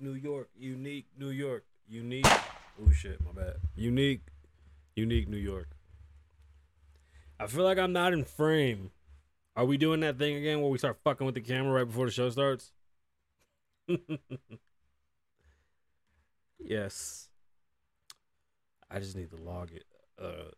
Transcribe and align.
New 0.00 0.14
York, 0.14 0.48
unique 0.56 1.06
New 1.18 1.30
York, 1.30 1.64
unique. 1.88 2.26
Oh 2.26 2.90
shit, 2.90 3.20
my 3.24 3.32
bad. 3.32 3.56
Unique, 3.76 4.22
unique 4.96 5.28
New 5.28 5.36
York. 5.36 5.68
I 7.38 7.46
feel 7.46 7.64
like 7.64 7.78
I'm 7.78 7.92
not 7.92 8.12
in 8.12 8.24
frame. 8.24 8.90
Are 9.56 9.64
we 9.64 9.76
doing 9.76 10.00
that 10.00 10.18
thing 10.18 10.36
again 10.36 10.60
where 10.60 10.70
we 10.70 10.78
start 10.78 10.98
fucking 11.04 11.24
with 11.24 11.34
the 11.34 11.40
camera 11.40 11.72
right 11.72 11.86
before 11.86 12.06
the 12.06 12.12
show 12.12 12.30
starts? 12.30 12.72
yes. 16.58 17.28
I 18.90 18.98
just 18.98 19.16
need 19.16 19.30
to 19.30 19.36
log 19.36 19.70
it. 19.72 19.84
Uh, 20.20 20.50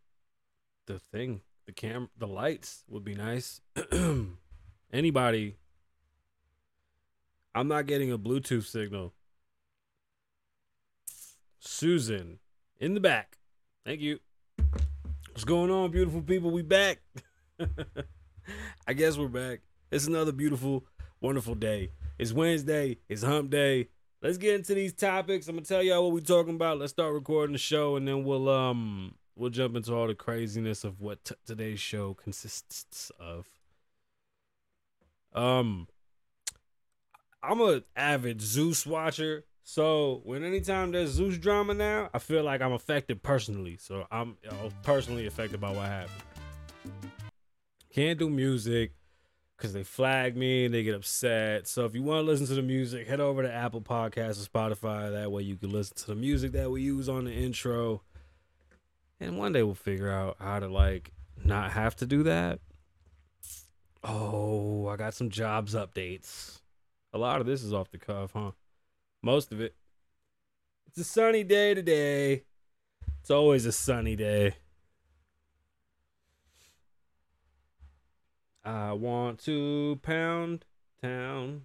the 0.86 0.98
thing, 0.98 1.42
the 1.66 1.72
cam, 1.72 2.08
the 2.16 2.26
lights 2.26 2.84
would 2.88 3.04
be 3.04 3.14
nice. 3.14 3.60
Anybody? 4.92 5.56
I'm 7.54 7.68
not 7.68 7.86
getting 7.86 8.12
a 8.12 8.18
Bluetooth 8.18 8.64
signal. 8.64 9.12
Susan, 11.58 12.38
in 12.78 12.94
the 12.94 13.00
back. 13.00 13.38
Thank 13.84 14.00
you. 14.00 14.18
What's 15.30 15.44
going 15.44 15.70
on, 15.70 15.90
beautiful 15.90 16.22
people? 16.22 16.50
We 16.50 16.62
back. 16.62 16.98
I 18.88 18.92
guess 18.92 19.16
we're 19.16 19.28
back. 19.28 19.60
It's 19.90 20.06
another 20.06 20.32
beautiful, 20.32 20.84
wonderful 21.20 21.54
day. 21.54 21.90
It's 22.18 22.32
Wednesday. 22.32 22.98
It's 23.08 23.22
hump 23.22 23.50
day. 23.50 23.88
Let's 24.22 24.38
get 24.38 24.54
into 24.54 24.74
these 24.74 24.92
topics. 24.94 25.46
I'm 25.48 25.56
gonna 25.56 25.66
tell 25.66 25.82
y'all 25.82 26.04
what 26.04 26.14
we're 26.14 26.20
talking 26.20 26.54
about. 26.54 26.78
Let's 26.78 26.92
start 26.92 27.12
recording 27.12 27.52
the 27.52 27.58
show, 27.58 27.96
and 27.96 28.08
then 28.08 28.24
we'll 28.24 28.48
um 28.48 29.14
we'll 29.36 29.50
jump 29.50 29.76
into 29.76 29.94
all 29.94 30.06
the 30.06 30.14
craziness 30.14 30.84
of 30.84 31.00
what 31.00 31.24
t- 31.24 31.34
today's 31.46 31.80
show 31.80 32.14
consists 32.14 33.10
of. 33.20 33.46
Um, 35.34 35.86
I'm 37.42 37.60
a 37.60 37.82
avid 37.94 38.40
Zeus 38.40 38.86
watcher, 38.86 39.44
so 39.68 40.20
when 40.22 40.44
anytime 40.44 40.92
there's 40.92 41.10
Zeus 41.10 41.38
drama 41.38 41.74
now, 41.74 42.08
I 42.14 42.20
feel 42.20 42.44
like 42.44 42.62
I'm 42.62 42.70
affected 42.72 43.20
personally. 43.24 43.76
So 43.80 44.06
I'm 44.12 44.36
personally 44.84 45.26
affected 45.26 45.60
by 45.60 45.70
what 45.70 45.86
happened. 45.86 46.22
Can't 47.92 48.16
do 48.16 48.30
music 48.30 48.92
because 49.56 49.72
they 49.72 49.82
flag 49.82 50.36
me 50.36 50.66
and 50.66 50.72
they 50.72 50.84
get 50.84 50.94
upset. 50.94 51.66
So 51.66 51.84
if 51.84 51.96
you 51.96 52.04
want 52.04 52.24
to 52.24 52.30
listen 52.30 52.46
to 52.46 52.54
the 52.54 52.62
music, 52.62 53.08
head 53.08 53.18
over 53.18 53.42
to 53.42 53.52
Apple 53.52 53.80
Podcasts 53.80 54.40
or 54.40 54.48
Spotify. 54.48 55.10
That 55.10 55.32
way 55.32 55.42
you 55.42 55.56
can 55.56 55.70
listen 55.70 55.96
to 55.96 56.06
the 56.06 56.14
music 56.14 56.52
that 56.52 56.70
we 56.70 56.82
use 56.82 57.08
on 57.08 57.24
the 57.24 57.32
intro. 57.32 58.02
And 59.18 59.36
one 59.36 59.52
day 59.52 59.64
we'll 59.64 59.74
figure 59.74 60.12
out 60.12 60.36
how 60.38 60.60
to 60.60 60.68
like 60.68 61.10
not 61.44 61.72
have 61.72 61.96
to 61.96 62.06
do 62.06 62.22
that. 62.22 62.60
Oh, 64.04 64.86
I 64.86 64.94
got 64.94 65.14
some 65.14 65.28
jobs 65.28 65.74
updates. 65.74 66.60
A 67.12 67.18
lot 67.18 67.40
of 67.40 67.48
this 67.48 67.64
is 67.64 67.72
off 67.72 67.90
the 67.90 67.98
cuff, 67.98 68.30
huh? 68.32 68.52
Most 69.22 69.52
of 69.52 69.60
it. 69.60 69.74
It's 70.88 70.98
a 70.98 71.04
sunny 71.04 71.44
day 71.44 71.74
today. 71.74 72.44
It's 73.20 73.30
always 73.30 73.66
a 73.66 73.72
sunny 73.72 74.16
day. 74.16 74.54
I 78.64 78.92
want 78.92 79.38
to 79.44 79.98
pound 80.02 80.64
town. 81.02 81.62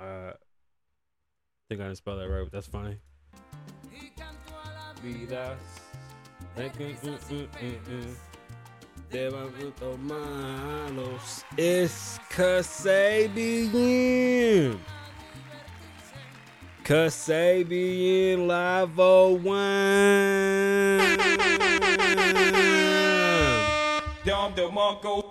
Uh, 0.00 0.32
think 1.68 1.80
I 1.82 1.84
didn't 1.84 1.96
spell 1.98 2.16
that 2.16 2.28
right, 2.28 2.42
but 2.42 2.52
that's 2.52 2.66
funny. 2.66 2.96
Vidas. 5.02 5.58
Mm, 6.56 7.48
mm, 7.48 7.78
mm, 7.88 8.14
malos. 9.98 11.44
Es 11.56 12.18
Kasabian. 12.30 13.68
Kasabian 16.84 18.46
Live 18.46 18.96
01. 18.96 19.48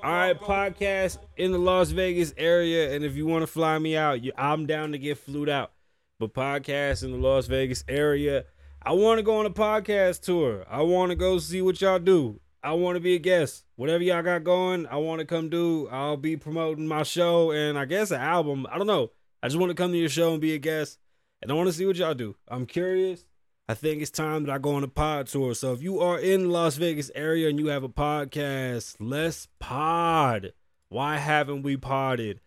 All 0.04 0.14
right, 0.14 0.40
podcast 0.40 1.20
in 1.36 1.52
the 1.52 1.60
Las 1.60 1.92
Vegas 1.92 2.34
area, 2.38 2.96
and 2.96 3.04
if 3.04 3.16
you 3.16 3.26
want 3.28 3.44
to 3.44 3.48
fly 3.48 3.78
me 3.78 3.96
out, 3.96 4.20
I'm 4.38 4.66
down 4.66 4.92
to 4.94 4.98
get 4.98 5.18
flued 5.18 5.50
out. 5.50 5.72
But 6.20 6.34
podcast 6.34 7.04
in 7.04 7.12
the 7.12 7.18
Las 7.18 7.46
Vegas 7.48 7.84
area, 7.88 8.46
I 8.82 8.94
want 8.94 9.20
to 9.20 9.24
go 9.24 9.38
on 9.38 9.46
a 9.46 9.52
podcast 9.52 10.22
tour. 10.22 10.66
I 10.70 10.82
want 10.82 11.12
to 11.12 11.16
go 11.16 11.38
see 11.40 11.62
what 11.62 11.80
y'all 11.82 12.00
do. 12.00 12.40
I 12.64 12.74
want 12.74 12.96
to 12.96 13.00
be 13.00 13.16
a 13.16 13.20
guest. 13.20 13.66
Whatever 13.76 14.04
y'all 14.04 14.24
got 14.24 14.44
going, 14.44 14.88
I 14.88 14.98
want 14.98 15.20
to 15.20 15.26
come 15.26 15.50
do. 15.50 15.88
I'll 15.90 16.18
be 16.18 16.38
promoting 16.38 16.88
my 16.88 17.04
show 17.04 17.52
and 17.52 17.78
I 17.78 17.86
guess 17.86 18.12
an 18.12 18.22
album. 18.22 18.66
I 18.72 18.78
don't 18.78 18.88
know. 18.88 19.12
I 19.42 19.48
just 19.48 19.60
want 19.60 19.70
to 19.70 19.76
come 19.76 19.92
to 19.92 19.98
your 19.98 20.10
show 20.10 20.32
and 20.32 20.42
be 20.42 20.54
a 20.54 20.58
guest. 20.58 20.98
And 21.42 21.52
I 21.52 21.54
want 21.54 21.68
to 21.68 21.74
see 21.74 21.86
what 21.86 21.96
y'all 21.96 22.14
do. 22.14 22.36
I'm 22.48 22.66
curious. 22.66 23.26
I 23.70 23.74
think 23.74 24.02
it's 24.02 24.12
time 24.12 24.44
that 24.46 24.54
I 24.54 24.58
go 24.58 24.76
on 24.76 24.84
a 24.84 24.88
pod 24.88 25.28
tour. 25.28 25.54
So 25.54 25.74
if 25.74 25.82
you 25.82 26.00
are 26.00 26.18
in 26.18 26.50
Las 26.50 26.78
Vegas 26.78 27.12
area 27.14 27.50
and 27.50 27.60
you 27.60 27.68
have 27.68 27.84
a 27.84 27.90
podcast, 27.90 28.96
let's 29.00 29.48
pod. 29.60 30.54
Why 30.90 31.18
haven't 31.18 31.64
we 31.64 31.78
podded? 31.78 32.40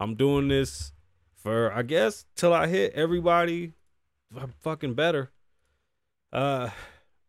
I'm 0.00 0.14
doing 0.14 0.48
this 0.48 0.92
for 1.34 1.72
I 1.72 1.82
guess 1.82 2.24
till 2.36 2.52
I 2.52 2.66
hit 2.66 2.92
everybody 2.94 3.72
I'm 4.36 4.52
fucking 4.60 4.94
better. 4.94 5.30
Uh 6.32 6.70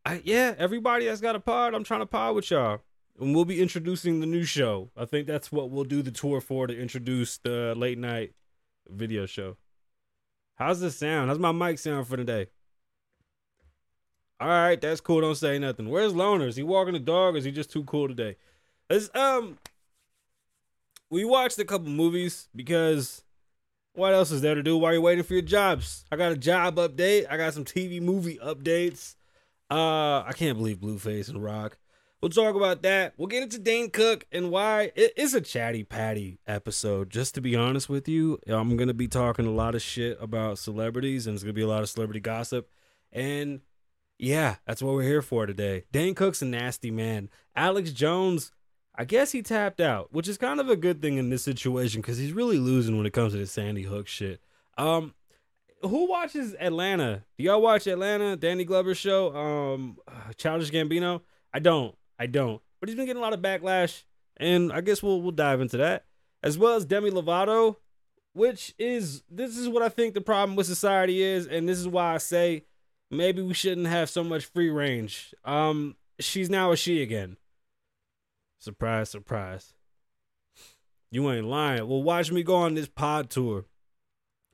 I 0.09 0.21
yeah, 0.23 0.55
everybody 0.57 1.05
that's 1.05 1.21
got 1.21 1.35
a 1.35 1.39
pod, 1.39 1.75
I'm 1.75 1.83
trying 1.83 1.99
to 1.99 2.07
pod 2.07 2.33
with 2.33 2.49
y'all. 2.49 2.79
And 3.19 3.35
we'll 3.35 3.45
be 3.45 3.61
introducing 3.61 4.21
the 4.21 4.25
new 4.25 4.43
show. 4.43 4.89
I 4.97 5.05
think 5.05 5.27
that's 5.27 5.51
what 5.51 5.69
we'll 5.69 5.83
do 5.83 6.01
the 6.01 6.09
tour 6.09 6.41
for 6.41 6.65
to 6.65 6.75
introduce 6.75 7.37
the 7.37 7.75
late 7.75 7.99
night 7.99 8.33
video 8.87 9.27
show. 9.27 9.57
How's 10.55 10.79
this 10.79 10.97
sound? 10.97 11.29
How's 11.29 11.37
my 11.37 11.51
mic 11.51 11.77
sound 11.77 12.07
for 12.07 12.17
today? 12.17 12.47
All 14.39 14.47
right, 14.47 14.81
that's 14.81 14.99
cool. 14.99 15.21
Don't 15.21 15.35
say 15.35 15.59
nothing. 15.59 15.89
Where's 15.89 16.15
Loner? 16.15 16.47
Is 16.47 16.55
he 16.55 16.63
walking 16.63 16.93
the 16.93 16.99
dog 16.99 17.35
or 17.35 17.37
is 17.37 17.43
he 17.43 17.51
just 17.51 17.71
too 17.71 17.83
cool 17.83 18.07
today? 18.07 18.35
It's, 18.89 19.13
um, 19.13 19.59
we 21.11 21.23
watched 21.23 21.59
a 21.59 21.65
couple 21.65 21.89
movies 21.89 22.49
because 22.55 23.23
what 23.93 24.13
else 24.13 24.31
is 24.31 24.41
there 24.41 24.55
to 24.55 24.63
do 24.63 24.75
while 24.75 24.93
you're 24.93 25.01
waiting 25.01 25.23
for 25.23 25.33
your 25.33 25.43
jobs? 25.43 26.03
I 26.11 26.15
got 26.15 26.31
a 26.31 26.37
job 26.37 26.77
update. 26.77 27.27
I 27.29 27.37
got 27.37 27.53
some 27.53 27.65
TV 27.65 28.01
movie 28.01 28.39
updates. 28.43 29.15
Uh, 29.69 30.23
I 30.25 30.31
can't 30.35 30.57
believe 30.57 30.79
Blueface 30.79 31.29
and 31.29 31.43
Rock. 31.43 31.77
We'll 32.21 32.29
talk 32.29 32.55
about 32.55 32.81
that. 32.81 33.13
We'll 33.17 33.27
get 33.27 33.43
into 33.43 33.59
Dane 33.59 33.91
Cook 33.91 34.25
and 34.31 34.51
why 34.51 34.91
it 34.95 35.13
is 35.15 35.33
a 35.33 35.39
chatty 35.39 35.83
patty 35.83 36.39
episode. 36.45 37.09
Just 37.09 37.33
to 37.35 37.41
be 37.41 37.55
honest 37.55 37.87
with 37.87 38.09
you, 38.09 38.39
I'm 38.47 38.75
gonna 38.75 38.93
be 38.93 39.07
talking 39.07 39.45
a 39.45 39.51
lot 39.51 39.73
of 39.73 39.81
shit 39.81 40.17
about 40.19 40.59
celebrities, 40.59 41.27
and 41.27 41.35
it's 41.35 41.43
gonna 41.43 41.53
be 41.53 41.61
a 41.61 41.67
lot 41.67 41.81
of 41.81 41.89
celebrity 41.89 42.19
gossip. 42.19 42.69
And 43.13 43.61
yeah, 44.17 44.57
that's 44.67 44.81
what 44.81 44.95
we're 44.95 45.03
here 45.03 45.21
for 45.21 45.45
today. 45.45 45.85
Dane 45.93 46.13
Cook's 46.13 46.41
a 46.41 46.45
nasty 46.45 46.91
man. 46.91 47.29
Alex 47.55 47.93
Jones, 47.93 48.51
I 48.95 49.05
guess 49.05 49.31
he 49.31 49.41
tapped 49.41 49.79
out, 49.79 50.11
which 50.11 50.27
is 50.27 50.37
kind 50.37 50.59
of 50.59 50.69
a 50.69 50.75
good 50.75 51.01
thing 51.01 51.17
in 51.17 51.29
this 51.29 51.43
situation 51.43 52.01
because 52.01 52.17
he's 52.17 52.33
really 52.33 52.57
losing 52.57 52.97
when 52.97 53.05
it 53.05 53.13
comes 53.13 53.31
to 53.31 53.39
the 53.39 53.47
Sandy 53.47 53.83
Hook 53.83 54.07
shit. 54.07 54.41
Um, 54.77 55.13
who 55.81 56.09
watches 56.09 56.55
Atlanta? 56.59 57.23
Do 57.37 57.43
y'all 57.43 57.61
watch 57.61 57.87
Atlanta? 57.87 58.35
Danny 58.35 58.65
Glover 58.65 58.95
show? 58.95 59.35
Um, 59.35 59.97
Childish 60.37 60.71
Gambino? 60.71 61.21
I 61.53 61.59
don't. 61.59 61.95
I 62.17 62.27
don't. 62.27 62.61
But 62.79 62.89
he's 62.89 62.95
been 62.95 63.05
getting 63.05 63.21
a 63.21 63.23
lot 63.23 63.33
of 63.33 63.41
backlash, 63.41 64.03
and 64.37 64.71
I 64.71 64.81
guess 64.81 65.03
we'll 65.03 65.21
we'll 65.21 65.31
dive 65.31 65.61
into 65.61 65.77
that 65.77 66.05
as 66.43 66.57
well 66.57 66.75
as 66.75 66.85
Demi 66.85 67.11
Lovato, 67.11 67.77
which 68.33 68.73
is 68.77 69.23
this 69.29 69.57
is 69.57 69.67
what 69.67 69.83
I 69.83 69.89
think 69.89 70.13
the 70.13 70.21
problem 70.21 70.55
with 70.55 70.67
society 70.67 71.21
is, 71.21 71.45
and 71.47 71.67
this 71.67 71.79
is 71.79 71.87
why 71.87 72.15
I 72.15 72.17
say 72.17 72.63
maybe 73.11 73.41
we 73.41 73.53
shouldn't 73.53 73.87
have 73.87 74.09
so 74.09 74.23
much 74.23 74.45
free 74.45 74.69
range. 74.69 75.33
Um, 75.43 75.95
she's 76.19 76.49
now 76.49 76.71
a 76.71 76.77
she 76.77 77.01
again. 77.01 77.37
Surprise, 78.59 79.09
surprise. 79.09 79.73
You 81.11 81.29
ain't 81.31 81.47
lying. 81.47 81.87
Well, 81.87 82.03
watch 82.03 82.31
me 82.31 82.43
go 82.43 82.55
on 82.55 82.75
this 82.75 82.87
pod 82.87 83.29
tour. 83.29 83.65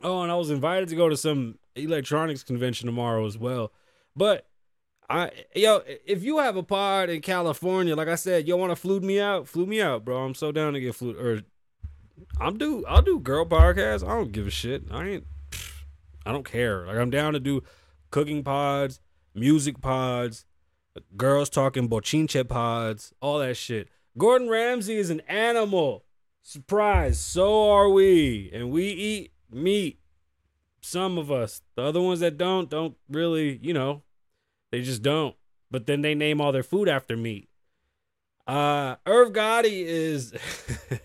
Oh, 0.04 0.22
and 0.22 0.32
I 0.32 0.36
was 0.36 0.50
invited 0.50 0.90
to 0.90 0.96
go 0.96 1.10
to 1.10 1.18
some 1.18 1.58
electronics 1.76 2.44
convention 2.44 2.86
tomorrow 2.86 3.26
as 3.26 3.38
well. 3.38 3.72
But 4.16 4.48
I 5.10 5.32
yo, 5.56 5.82
if 6.06 6.24
you 6.24 6.40
have 6.40 6.56
a 6.56 6.64
pod 6.64 7.10
in 7.10 7.22
California, 7.22 7.96
like 7.96 8.08
I 8.08 8.16
said, 8.16 8.48
you 8.48 8.58
want 8.58 8.72
to 8.72 8.76
flew 8.76 9.00
me 9.00 9.20
out, 9.20 9.48
flew 9.48 9.66
me 9.66 9.82
out, 9.82 10.06
bro. 10.06 10.24
I'm 10.24 10.36
so 10.36 10.52
down 10.52 10.74
to 10.74 10.80
get 10.80 10.96
flew 10.96 11.18
or 11.18 11.42
I'm 12.40 12.58
do 12.58 12.84
I'll 12.88 13.02
do 13.02 13.20
girl 13.20 13.46
podcasts. 13.46 14.08
I 14.08 14.16
don't 14.16 14.32
give 14.32 14.48
a 14.48 14.52
shit. 14.52 14.84
I 14.92 15.08
ain't 15.08 15.28
I 16.26 16.32
don't 16.32 16.50
care. 16.50 16.86
Like 16.88 16.98
I'm 16.98 17.10
down 17.10 17.34
to 17.34 17.40
do 17.40 17.62
cooking 18.10 18.44
pods, 18.44 19.00
music 19.34 19.82
pods, 19.82 20.46
girls 21.16 21.50
talking 21.50 21.90
bochinche 21.90 22.48
pods, 22.48 23.14
all 23.22 23.40
that 23.40 23.56
shit. 23.56 23.90
Gordon 24.18 24.50
Ramsay 24.50 24.96
is 24.96 25.10
an 25.10 25.22
animal. 25.22 26.06
Surprise, 26.42 27.20
so 27.20 27.70
are 27.72 27.90
we. 27.90 28.50
And 28.54 28.72
we 28.72 28.88
eat 28.88 29.32
meat. 29.52 30.00
Some 30.82 31.18
of 31.18 31.32
us. 31.32 31.62
The 31.76 31.84
other 31.84 32.02
ones 32.02 32.20
that 32.20 32.38
don't, 32.38 32.70
don't 32.70 32.96
really, 33.10 33.60
you 33.62 33.74
know, 33.74 34.04
they 34.72 34.82
just 34.82 35.02
don't. 35.02 35.36
But 35.72 35.88
then 35.88 36.02
they 36.02 36.16
name 36.16 36.40
all 36.40 36.52
their 36.52 36.64
food 36.64 36.88
after 36.88 37.18
meat. 37.18 37.50
Uh 38.48 38.96
Irv 39.08 39.34
Gotti 39.34 39.84
is 39.86 40.32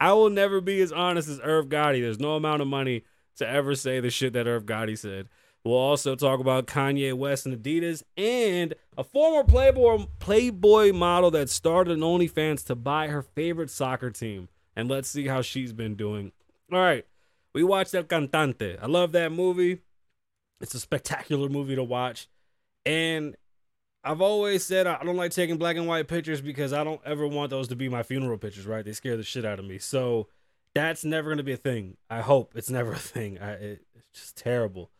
I 0.00 0.12
will 0.12 0.30
never 0.30 0.62
be 0.62 0.80
as 0.80 0.90
honest 0.90 1.28
as 1.28 1.40
Irv 1.42 1.66
Gotti. 1.66 2.00
There's 2.00 2.18
no 2.18 2.36
amount 2.36 2.62
of 2.62 2.68
money 2.68 3.04
to 3.36 3.46
ever 3.46 3.74
say 3.74 4.00
the 4.00 4.10
shit 4.10 4.32
that 4.32 4.46
Irv 4.46 4.64
Gotti 4.64 4.96
said. 4.96 5.28
We'll 5.64 5.76
also 5.76 6.14
talk 6.14 6.40
about 6.40 6.66
Kanye 6.66 7.14
West 7.14 7.46
and 7.46 7.56
Adidas 7.56 8.02
and 8.18 8.74
a 8.98 9.04
former 9.04 9.44
Playboy 9.44 10.04
Playboy 10.18 10.92
model 10.92 11.30
that 11.30 11.48
started 11.48 11.94
an 11.94 12.00
OnlyFans 12.00 12.66
to 12.66 12.74
buy 12.74 13.08
her 13.08 13.22
favorite 13.22 13.70
soccer 13.70 14.10
team. 14.10 14.48
And 14.76 14.88
let's 14.88 15.08
see 15.08 15.26
how 15.26 15.42
she's 15.42 15.72
been 15.72 15.94
doing. 15.94 16.32
All 16.72 16.78
right. 16.78 17.06
We 17.52 17.62
watched 17.62 17.94
El 17.94 18.04
Cantante. 18.04 18.78
I 18.82 18.86
love 18.86 19.12
that 19.12 19.30
movie. 19.30 19.80
It's 20.60 20.74
a 20.74 20.80
spectacular 20.80 21.48
movie 21.48 21.76
to 21.76 21.84
watch. 21.84 22.28
And 22.84 23.36
I've 24.02 24.20
always 24.20 24.64
said 24.64 24.86
I 24.86 25.02
don't 25.02 25.16
like 25.16 25.30
taking 25.30 25.56
black 25.56 25.76
and 25.76 25.86
white 25.86 26.08
pictures 26.08 26.40
because 26.40 26.72
I 26.72 26.84
don't 26.84 27.00
ever 27.04 27.26
want 27.26 27.50
those 27.50 27.68
to 27.68 27.76
be 27.76 27.88
my 27.88 28.02
funeral 28.02 28.36
pictures, 28.36 28.66
right? 28.66 28.84
They 28.84 28.92
scare 28.92 29.16
the 29.16 29.22
shit 29.22 29.44
out 29.44 29.58
of 29.58 29.64
me. 29.64 29.78
So 29.78 30.28
that's 30.74 31.04
never 31.04 31.30
going 31.30 31.38
to 31.38 31.44
be 31.44 31.52
a 31.52 31.56
thing. 31.56 31.96
I 32.10 32.20
hope 32.20 32.52
it's 32.54 32.70
never 32.78 32.92
a 32.92 32.98
thing. 32.98 33.38
I, 33.38 33.52
it, 33.52 33.86
it's 33.94 34.06
just 34.12 34.36
terrible. 34.36 34.90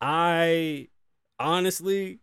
I 0.00 0.88
honestly 1.38 2.20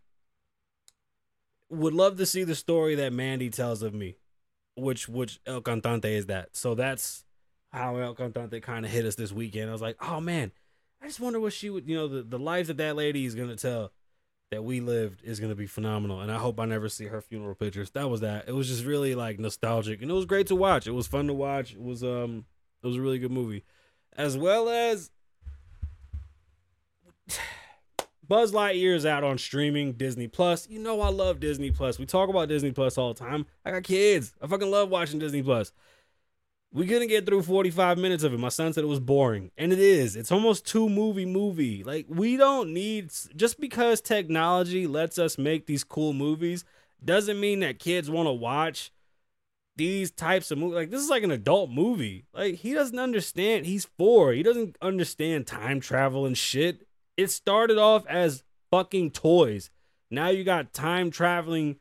would 1.70 1.94
love 1.94 2.16
to 2.18 2.26
see 2.26 2.44
the 2.44 2.54
story 2.54 2.94
that 2.96 3.12
Mandy 3.12 3.50
tells 3.50 3.82
of 3.82 3.94
me, 3.94 4.16
which 4.78 5.08
which 5.08 5.40
El 5.46 5.60
Cantante 5.60 6.06
is 6.06 6.26
that. 6.26 6.56
So 6.56 6.74
that's 6.74 7.24
how 7.72 7.96
El 7.96 8.14
Cantante 8.14 8.62
kind 8.62 8.84
of 8.84 8.90
hit 8.90 9.04
us 9.04 9.14
this 9.14 9.32
weekend. 9.32 9.68
I 9.68 9.72
was 9.72 9.82
like, 9.82 9.96
oh 10.00 10.20
man, 10.20 10.52
I 11.02 11.06
just 11.06 11.20
wonder 11.20 11.40
what 11.40 11.52
she 11.52 11.70
would, 11.70 11.88
you 11.88 11.96
know, 11.96 12.08
the, 12.08 12.22
the 12.22 12.38
life 12.38 12.66
that 12.68 12.76
that 12.78 12.96
lady 12.96 13.24
is 13.24 13.34
going 13.34 13.48
to 13.48 13.56
tell 13.56 13.92
that 14.50 14.64
we 14.64 14.80
lived 14.80 15.22
is 15.22 15.40
going 15.40 15.50
to 15.50 15.56
be 15.56 15.66
phenomenal. 15.66 16.20
And 16.20 16.32
I 16.32 16.38
hope 16.38 16.58
I 16.58 16.64
never 16.64 16.88
see 16.88 17.06
her 17.06 17.20
funeral 17.20 17.54
pictures. 17.54 17.90
That 17.90 18.08
was 18.08 18.20
that. 18.22 18.48
It 18.48 18.52
was 18.52 18.68
just 18.68 18.84
really 18.84 19.14
like 19.14 19.38
nostalgic 19.38 20.00
and 20.00 20.10
it 20.10 20.14
was 20.14 20.24
great 20.24 20.46
to 20.46 20.56
watch. 20.56 20.86
It 20.86 20.92
was 20.92 21.06
fun 21.06 21.26
to 21.26 21.34
watch. 21.34 21.72
It 21.72 21.82
was, 21.82 22.02
um, 22.02 22.46
it 22.82 22.86
was 22.86 22.96
a 22.96 23.00
really 23.00 23.18
good 23.18 23.30
movie. 23.30 23.64
As 24.16 24.36
well 24.36 24.68
as 24.68 25.10
Buzz 28.28 28.52
Lightyear 28.52 28.94
is 28.94 29.06
out 29.06 29.24
on 29.24 29.38
streaming 29.38 29.94
Disney 29.94 30.28
Plus. 30.28 30.68
You 30.68 30.80
know 30.80 31.00
I 31.00 31.08
love 31.08 31.40
Disney 31.40 31.70
Plus. 31.70 31.98
We 31.98 32.04
talk 32.04 32.28
about 32.28 32.48
Disney 32.48 32.72
Plus 32.72 32.98
all 32.98 33.14
the 33.14 33.18
time. 33.18 33.46
I 33.64 33.70
got 33.70 33.84
kids. 33.84 34.34
I 34.42 34.46
fucking 34.46 34.70
love 34.70 34.90
watching 34.90 35.18
Disney 35.18 35.42
Plus. 35.42 35.72
We 36.70 36.86
couldn't 36.86 37.08
get 37.08 37.24
through 37.24 37.42
45 37.42 37.96
minutes 37.96 38.24
of 38.24 38.34
it. 38.34 38.38
My 38.38 38.50
son 38.50 38.74
said 38.74 38.84
it 38.84 38.88
was 38.88 39.00
boring. 39.00 39.50
And 39.56 39.72
it 39.72 39.78
is. 39.78 40.14
It's 40.14 40.30
almost 40.30 40.66
two 40.66 40.90
movie 40.90 41.24
movie. 41.24 41.82
Like 41.82 42.04
we 42.10 42.36
don't 42.36 42.74
need 42.74 43.10
just 43.34 43.58
because 43.58 44.02
technology 44.02 44.86
lets 44.86 45.18
us 45.18 45.38
make 45.38 45.64
these 45.64 45.82
cool 45.82 46.12
movies 46.12 46.66
doesn't 47.02 47.40
mean 47.40 47.60
that 47.60 47.78
kids 47.78 48.10
want 48.10 48.26
to 48.26 48.32
watch 48.32 48.92
these 49.76 50.10
types 50.10 50.50
of 50.50 50.58
movies. 50.58 50.74
Like 50.74 50.90
this 50.90 51.00
is 51.00 51.08
like 51.08 51.22
an 51.22 51.30
adult 51.30 51.70
movie. 51.70 52.26
Like 52.34 52.56
he 52.56 52.74
doesn't 52.74 52.98
understand. 52.98 53.64
He's 53.64 53.86
4. 53.96 54.32
He 54.32 54.42
doesn't 54.42 54.76
understand 54.82 55.46
time 55.46 55.80
travel 55.80 56.26
and 56.26 56.36
shit. 56.36 56.87
It 57.18 57.32
started 57.32 57.78
off 57.78 58.06
as 58.06 58.44
fucking 58.70 59.10
toys. 59.10 59.70
Now 60.08 60.28
you 60.28 60.44
got 60.44 60.72
time 60.72 61.10
traveling. 61.10 61.76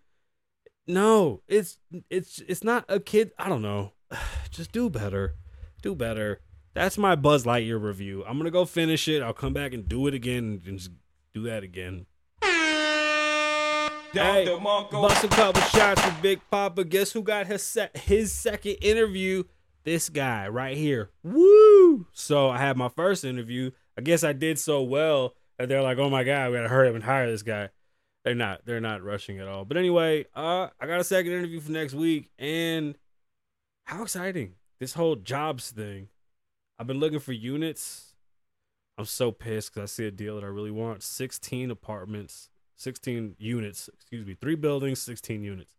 No, 0.88 1.44
it's 1.48 1.78
it's 2.10 2.42
it's 2.48 2.64
not 2.64 2.86
a 2.90 3.00
kid. 3.00 3.32
I 3.38 3.48
don't 3.48 3.62
know. 3.62 3.94
Just 4.50 4.72
do 4.72 4.90
better. 4.90 5.36
Do 5.84 5.94
better. 5.94 6.42
That's 6.74 6.98
my 6.98 7.16
Buzz 7.16 7.44
Lightyear 7.44 7.80
review. 7.80 8.24
I'm 8.26 8.40
gonna 8.40 8.50
go 8.50 8.66
finish 8.66 9.08
it. 9.08 9.22
I'll 9.22 9.32
come 9.32 9.54
back 9.54 9.74
and 9.74 9.88
do 9.88 10.08
it 10.08 10.16
again 10.16 10.60
and 10.66 10.80
just 10.80 10.92
do 11.36 11.44
that 11.44 11.62
again. 11.62 12.08
Hey, 14.14 14.46
bust 14.92 15.24
a 15.24 15.28
couple 15.28 15.62
shots 15.62 16.02
for 16.02 16.22
Big 16.22 16.42
Papa. 16.50 16.84
Guess 16.84 17.12
who 17.12 17.22
got 17.22 17.46
his 17.46 17.62
set 17.62 17.96
his 17.96 18.32
second 18.32 18.78
interview? 18.82 19.44
This 19.84 20.10
guy 20.10 20.48
right 20.48 20.76
here. 20.76 21.12
Woo! 21.22 22.08
So 22.12 22.50
I 22.50 22.58
had 22.58 22.76
my 22.76 22.90
first 22.90 23.24
interview. 23.24 23.72
I 23.98 24.02
guess 24.02 24.24
I 24.24 24.34
did 24.34 24.60
so 24.60 24.82
well 24.82 25.36
that 25.58 25.70
they're 25.70 25.82
like, 25.82 25.98
"Oh 25.98 26.10
my 26.10 26.24
god, 26.24 26.52
we 26.52 26.58
gotta 26.58 26.70
hurry 26.70 26.90
up 26.90 26.96
and 26.96 27.04
hire 27.04 27.30
this 27.30 27.44
guy." 27.44 27.70
They're 28.24 28.36
not. 28.36 28.66
They're 28.66 28.82
not 28.82 29.04
rushing 29.04 29.40
at 29.40 29.48
all. 29.48 29.66
But 29.66 29.78
anyway, 29.78 30.26
uh, 30.36 30.68
I 30.80 30.86
got 30.86 31.00
a 31.00 31.04
second 31.04 31.32
interview 31.32 31.60
for 31.62 31.72
next 31.72 31.94
week, 31.94 32.30
and 32.38 32.98
how 33.86 34.04
exciting 34.04 34.56
this 34.80 34.94
whole 34.94 35.16
jobs 35.16 35.72
thing. 35.72 36.10
I've 36.78 36.88
been 36.88 37.00
looking 37.00 37.20
for 37.20 37.32
units. 37.32 38.14
I'm 38.98 39.06
so 39.06 39.32
pissed 39.32 39.74
because 39.74 39.90
I 39.90 39.94
see 39.94 40.08
a 40.08 40.12
deal 40.12 40.36
that 40.36 40.44
I 40.44 40.48
really 40.48 40.72
want. 40.72 41.04
16 41.04 41.72
apartments, 41.72 42.50
16 42.76 43.36
units, 43.40 43.90
excuse 43.94 44.26
me, 44.26 44.36
three 44.40 44.56
buildings, 44.56 45.00
16 45.00 45.44
units. 45.44 45.76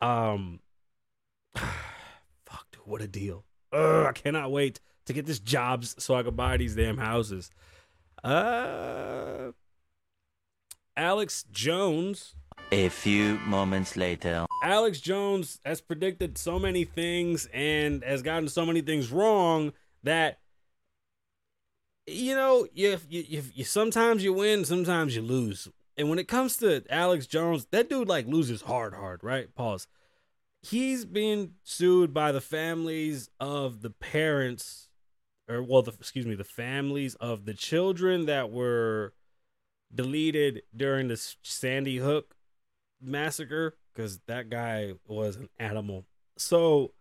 Um, 0.00 0.60
fuck, 1.56 2.66
dude, 2.72 2.82
what 2.84 3.02
a 3.02 3.08
deal. 3.08 3.44
Ugh, 3.72 4.06
I 4.06 4.12
cannot 4.12 4.52
wait 4.52 4.80
to 5.06 5.12
get 5.12 5.26
this 5.26 5.38
jobs 5.38 5.94
so 5.98 6.14
I 6.14 6.22
can 6.22 6.34
buy 6.34 6.56
these 6.56 6.74
damn 6.74 6.98
houses. 6.98 7.50
Uh, 8.22 9.52
Alex 10.96 11.44
Jones 11.50 12.34
a 12.72 12.88
few 12.88 13.38
moments 13.38 13.96
later. 13.96 14.46
Alex 14.62 15.00
Jones 15.00 15.60
has 15.64 15.80
predicted 15.80 16.36
so 16.38 16.58
many 16.58 16.84
things 16.84 17.48
and 17.52 18.02
has 18.02 18.22
gotten 18.22 18.48
so 18.48 18.66
many 18.66 18.80
things 18.80 19.12
wrong 19.12 19.72
that 20.02 20.38
you 22.06 22.34
know, 22.34 22.66
you, 22.72 22.98
you, 23.08 23.42
you, 23.52 23.64
sometimes 23.64 24.22
you 24.22 24.32
win, 24.32 24.64
sometimes 24.64 25.16
you 25.16 25.22
lose. 25.22 25.68
And 25.96 26.08
when 26.08 26.18
it 26.18 26.28
comes 26.28 26.56
to 26.58 26.84
Alex 26.88 27.26
Jones, 27.26 27.66
that 27.72 27.90
dude 27.90 28.08
like 28.08 28.26
loses 28.26 28.62
hard, 28.62 28.94
hard, 28.94 29.24
right? 29.24 29.52
Pause. 29.54 29.88
He's 30.62 31.04
being 31.04 31.54
sued 31.64 32.14
by 32.14 32.32
the 32.32 32.40
families 32.40 33.28
of 33.40 33.82
the 33.82 33.90
parents, 33.90 34.85
or 35.48 35.62
well, 35.62 35.82
the, 35.82 35.92
excuse 35.92 36.26
me, 36.26 36.34
the 36.34 36.44
families 36.44 37.14
of 37.16 37.44
the 37.44 37.54
children 37.54 38.26
that 38.26 38.50
were 38.50 39.12
deleted 39.94 40.62
during 40.74 41.08
the 41.08 41.16
Sandy 41.42 41.98
Hook 41.98 42.34
massacre 43.00 43.76
because 43.92 44.20
that 44.26 44.50
guy 44.50 44.92
was 45.06 45.36
an 45.36 45.48
animal. 45.58 46.04
So 46.36 46.92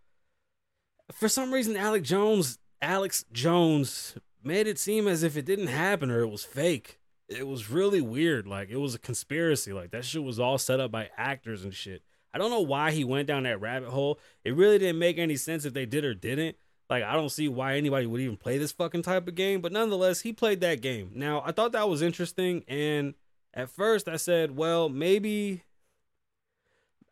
for 1.12 1.28
some 1.28 1.54
reason, 1.54 1.76
Alex 1.76 2.08
Jones, 2.08 2.60
Alex 2.82 3.26
Jones 3.32 4.18
made 4.44 4.68
it 4.68 4.80
seem 4.80 5.08
as 5.08 5.24
if 5.24 5.36
it 5.36 5.46
didn't 5.46 5.68
happen 5.68 6.12
or 6.12 6.22
it 6.22 6.30
was 6.30 6.44
fake. 6.44 7.00
It 7.28 7.48
was 7.48 7.70
really 7.70 8.02
weird. 8.02 8.48
Like 8.48 8.70
it 8.70 8.78
was 8.78 8.96
a 8.96 9.00
conspiracy. 9.00 9.74
Like 9.74 9.92
that 9.92 10.06
shit 10.06 10.24
was 10.24 10.40
all 10.40 10.58
set 10.58 10.80
up 10.80 10.92
by 10.92 11.10
actors 11.18 11.64
and 11.64 11.74
shit. 11.74 12.04
I 12.34 12.38
don't 12.38 12.52
know 12.52 12.62
why 12.62 12.92
he 12.92 13.04
went 13.04 13.28
down 13.28 13.44
that 13.44 13.62
rabbit 13.62 13.90
hole. 13.90 14.20
It 14.44 14.56
really 14.56 14.78
didn't 14.78 15.00
make 15.00 15.18
any 15.18 15.38
sense 15.38 15.66
if 15.66 15.74
they 15.74 15.86
did 15.86 16.04
or 16.04 16.14
didn't. 16.14 16.58
Like 16.90 17.04
I 17.04 17.14
don't 17.14 17.30
see 17.30 17.48
why 17.48 17.76
anybody 17.76 18.06
would 18.06 18.22
even 18.22 18.38
play 18.38 18.58
this 18.58 18.72
fucking 18.72 19.02
type 19.02 19.28
of 19.28 19.36
game, 19.36 19.62
but 19.62 19.72
nonetheless, 19.72 20.22
he 20.22 20.34
played 20.34 20.62
that 20.62 20.82
game. 20.82 21.12
Now, 21.16 21.42
I 21.46 21.52
thought 21.52 21.72
that 21.72 21.90
was 21.90 22.02
interesting 22.02 22.64
and 22.68 23.16
at 23.54 23.70
first 23.70 24.08
I 24.08 24.18
said, 24.18 24.56
well, 24.56 24.90
maybe 24.90 25.64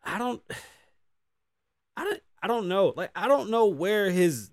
I 0.04 0.18
don't 0.18 0.42
I 1.98 2.04
don't 2.04 2.22
I 2.42 2.48
don't 2.48 2.68
know. 2.68 2.94
Like 2.96 3.12
I 3.16 3.28
don't 3.28 3.50
know 3.50 3.68
where 3.68 4.12
his 4.12 4.52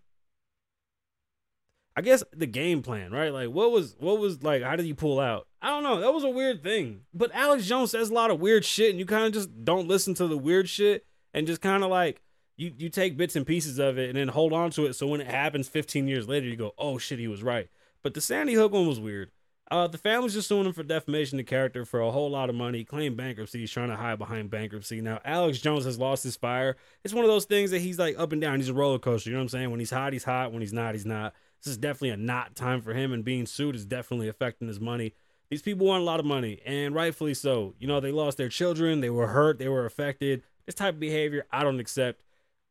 I 1.97 2.03
guess 2.03 2.25
the 2.33 2.47
game 2.47 2.83
plan, 2.83 3.11
right? 3.11 3.33
Like 3.33 3.51
what 3.51 3.73
was 3.73 3.97
what 3.99 4.19
was 4.19 4.43
like 4.43 4.63
how 4.63 4.77
did 4.77 4.87
he 4.87 4.95
pull 4.95 5.21
out? 5.21 5.47
I 5.61 5.69
don't 5.69 5.83
know. 5.83 6.01
That 6.01 6.15
was 6.15 6.25
a 6.25 6.31
weird 6.31 6.63
thing. 6.63 7.03
But 7.13 7.35
Alex 7.35 7.67
Jones 7.67 7.91
says 7.91 8.09
a 8.09 8.15
lot 8.15 8.31
of 8.31 8.41
weird 8.41 8.65
shit 8.65 8.91
and 8.91 8.99
you 8.99 9.05
kind 9.05 9.27
of 9.27 9.33
just 9.33 9.65
don't 9.65 9.89
listen 9.89 10.15
to 10.15 10.27
the 10.27 10.39
weird 10.39 10.69
shit 10.69 11.05
and 11.35 11.47
just 11.47 11.61
kind 11.61 11.85
of 11.85 11.91
like 11.91 12.23
you 12.61 12.73
you 12.77 12.89
take 12.91 13.17
bits 13.17 13.37
and 13.37 13.47
pieces 13.47 13.79
of 13.79 13.99
it 13.99 14.11
and 14.11 14.19
then 14.19 14.29
hold 14.29 14.53
on 14.53 14.71
to 14.73 14.85
it 14.85 14.95
so 14.95 15.07
when 15.07 15.21
it 15.21 15.27
happens 15.27 15.69
15 15.69 16.07
years 16.07 16.29
later 16.29 16.47
you 16.47 16.57
go, 16.57 16.75
"Oh 16.79 16.99
shit, 16.99 17.19
he 17.19 17.29
was 17.29 17.43
right." 17.43 17.69
But 18.03 18.15
the 18.15 18.21
Sandy 18.21 18.55
Hook 18.55 18.73
one 18.73 18.87
was 18.87 19.01
weird. 19.01 19.31
Uh, 19.71 19.87
the 19.87 19.99
family's 19.99 20.35
just 20.35 20.49
suing 20.49 20.67
him 20.67 20.73
for 20.73 20.83
defamation 20.83 21.39
of 21.39 21.47
character 21.47 21.85
for 21.85 22.01
a 22.01 22.11
whole 22.11 22.29
lot 22.29 22.51
of 22.51 22.57
money. 22.57 22.83
Claimed 22.83 23.17
bankruptcy. 23.17 23.61
He's 23.61 23.71
trying 23.71 23.89
to 23.89 23.97
hide 23.97 24.19
behind 24.19 24.51
bankruptcy. 24.51 25.01
Now, 25.01 25.21
Alex 25.25 25.61
Jones 25.61 25.85
has 25.85 25.97
lost 25.97 26.25
his 26.25 26.37
fire. 26.37 26.77
It's 27.05 27.15
one 27.15 27.25
of 27.25 27.31
those 27.31 27.45
things 27.45 27.71
that 27.71 27.79
he's 27.79 27.99
like 27.99 28.19
up 28.19 28.33
and 28.33 28.41
down. 28.41 28.59
He's 28.59 28.69
a 28.69 28.75
roller 28.75 28.99
coaster. 28.99 29.31
You 29.31 29.37
know 29.37 29.41
what 29.41 29.45
I'm 29.45 29.49
saying? 29.51 29.71
When 29.71 29.79
he's 29.79 29.93
hot, 29.93 30.13
he's 30.13 30.25
hot. 30.25 30.53
When 30.53 30.61
he's 30.61 30.73
not, 30.73 30.95
he's 30.95 31.07
not. 31.07 31.35
This 31.63 31.71
is 31.71 31.77
definitely 31.77 32.11
a 32.11 32.17
not 32.17 32.57
time 32.57 32.81
for 32.81 32.95
him, 32.95 33.13
and 33.13 33.25
being 33.25 33.47
sued 33.47 33.77
is 33.77 33.85
definitely 33.85 34.29
affecting 34.29 34.67
his 34.67 34.81
money. 34.81 35.15
These 35.51 35.63
people 35.63 35.87
want 35.87 36.03
a 36.03 36.07
lot 36.07 36.21
of 36.21 36.27
money, 36.27 36.61
and 36.65 36.95
rightfully 36.95 37.35
so. 37.35 37.75
You 37.79 37.87
know, 37.87 38.01
they 38.01 38.13
lost 38.13 38.39
their 38.39 38.49
children, 38.49 39.01
they 39.01 39.11
were 39.11 39.29
hurt, 39.29 39.59
they 39.59 39.69
were 39.69 39.85
affected. 39.85 40.43
This 40.67 40.75
type 40.75 40.95
of 40.95 41.01
behavior, 41.01 41.47
I 41.53 41.63
don't 41.63 41.81
accept. 41.81 42.23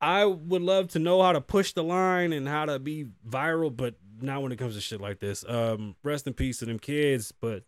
I 0.01 0.25
would 0.25 0.62
love 0.62 0.89
to 0.89 1.00
know 1.00 1.22
how 1.22 1.34
to 1.34 1.41
push 1.41 1.74
the 1.74 1.84
line 1.84 2.32
and 2.32 2.48
how 2.48 2.65
to 2.65 2.79
be 2.79 3.08
viral, 3.27 3.75
but 3.75 3.96
not 4.22 4.41
when 4.41 4.51
it 4.51 4.58
comes 4.58 4.75
to 4.75 4.82
shit 4.82 5.01
like 5.01 5.20
this. 5.20 5.44
Um, 5.48 5.96
rest 6.03 6.27
in 6.27 6.34
peace 6.34 6.60
to 6.60 6.65
them 6.65 6.79
kids, 6.79 7.32
but 7.32 7.63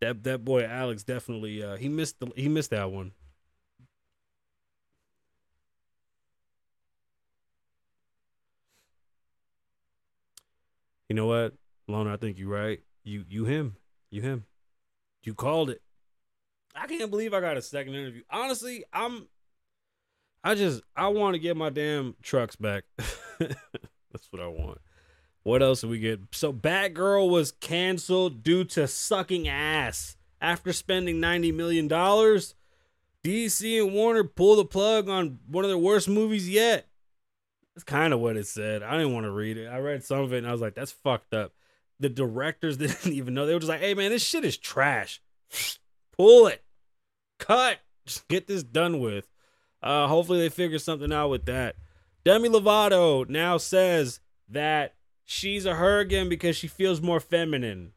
that 0.00 0.24
that 0.24 0.44
boy 0.44 0.64
Alex 0.64 1.02
definitely 1.02 1.62
uh, 1.62 1.76
he 1.76 1.88
missed 1.88 2.20
the, 2.20 2.30
he 2.36 2.48
missed 2.48 2.70
that 2.70 2.90
one. 2.90 3.12
You 11.08 11.16
know 11.16 11.26
what, 11.26 11.54
Lona? 11.88 12.14
I 12.14 12.16
think 12.16 12.38
you're 12.38 12.48
right. 12.48 12.80
You 13.04 13.24
you 13.28 13.44
him, 13.44 13.76
you 14.10 14.22
him. 14.22 14.44
You 15.22 15.34
called 15.34 15.70
it. 15.70 15.82
I 16.74 16.86
can't 16.86 17.10
believe 17.10 17.34
I 17.34 17.40
got 17.40 17.56
a 17.56 17.62
second 17.62 17.94
interview. 17.94 18.22
Honestly, 18.30 18.84
I'm 18.92 19.28
I 20.44 20.54
just 20.54 20.82
I 20.96 21.08
want 21.08 21.34
to 21.34 21.38
get 21.38 21.56
my 21.56 21.70
damn 21.70 22.16
trucks 22.22 22.56
back. 22.56 22.84
That's 23.38 24.30
what 24.30 24.42
I 24.42 24.48
want. 24.48 24.78
What 25.44 25.62
else 25.62 25.80
did 25.80 25.90
we 25.90 25.98
get? 25.98 26.20
So 26.32 26.52
Batgirl 26.52 27.30
was 27.30 27.52
canceled 27.52 28.42
due 28.42 28.64
to 28.64 28.86
sucking 28.86 29.48
ass 29.48 30.16
after 30.40 30.72
spending 30.72 31.20
ninety 31.20 31.52
million 31.52 31.88
dollars. 31.88 32.54
DC 33.24 33.80
and 33.80 33.94
Warner 33.94 34.24
pull 34.24 34.56
the 34.56 34.64
plug 34.64 35.08
on 35.08 35.38
one 35.46 35.64
of 35.64 35.70
their 35.70 35.78
worst 35.78 36.08
movies 36.08 36.48
yet. 36.48 36.88
That's 37.74 37.84
kind 37.84 38.12
of 38.12 38.20
what 38.20 38.36
it 38.36 38.46
said. 38.46 38.82
I 38.82 38.96
didn't 38.98 39.14
want 39.14 39.24
to 39.24 39.30
read 39.30 39.56
it. 39.56 39.68
I 39.68 39.78
read 39.78 40.04
some 40.04 40.20
of 40.20 40.32
it 40.32 40.38
and 40.38 40.46
I 40.46 40.52
was 40.52 40.60
like, 40.60 40.74
that's 40.74 40.92
fucked 40.92 41.32
up. 41.32 41.52
The 42.00 42.08
directors 42.08 42.76
didn't 42.78 43.12
even 43.12 43.34
know. 43.34 43.46
They 43.46 43.54
were 43.54 43.60
just 43.60 43.70
like, 43.70 43.80
hey 43.80 43.94
man, 43.94 44.10
this 44.10 44.24
shit 44.24 44.44
is 44.44 44.56
trash. 44.56 45.22
Pull 46.16 46.48
it. 46.48 46.62
Cut. 47.38 47.78
Just 48.06 48.26
get 48.28 48.48
this 48.48 48.64
done 48.64 48.98
with. 48.98 49.28
Uh, 49.82 50.06
hopefully 50.06 50.38
they 50.38 50.48
figure 50.48 50.78
something 50.78 51.12
out 51.12 51.28
with 51.28 51.44
that. 51.46 51.76
Demi 52.24 52.48
Lovato 52.48 53.28
now 53.28 53.56
says 53.56 54.20
that 54.48 54.94
she's 55.24 55.66
a 55.66 55.74
her 55.74 55.98
again 55.98 56.28
because 56.28 56.56
she 56.56 56.68
feels 56.68 57.00
more 57.00 57.20
feminine. 57.20 57.92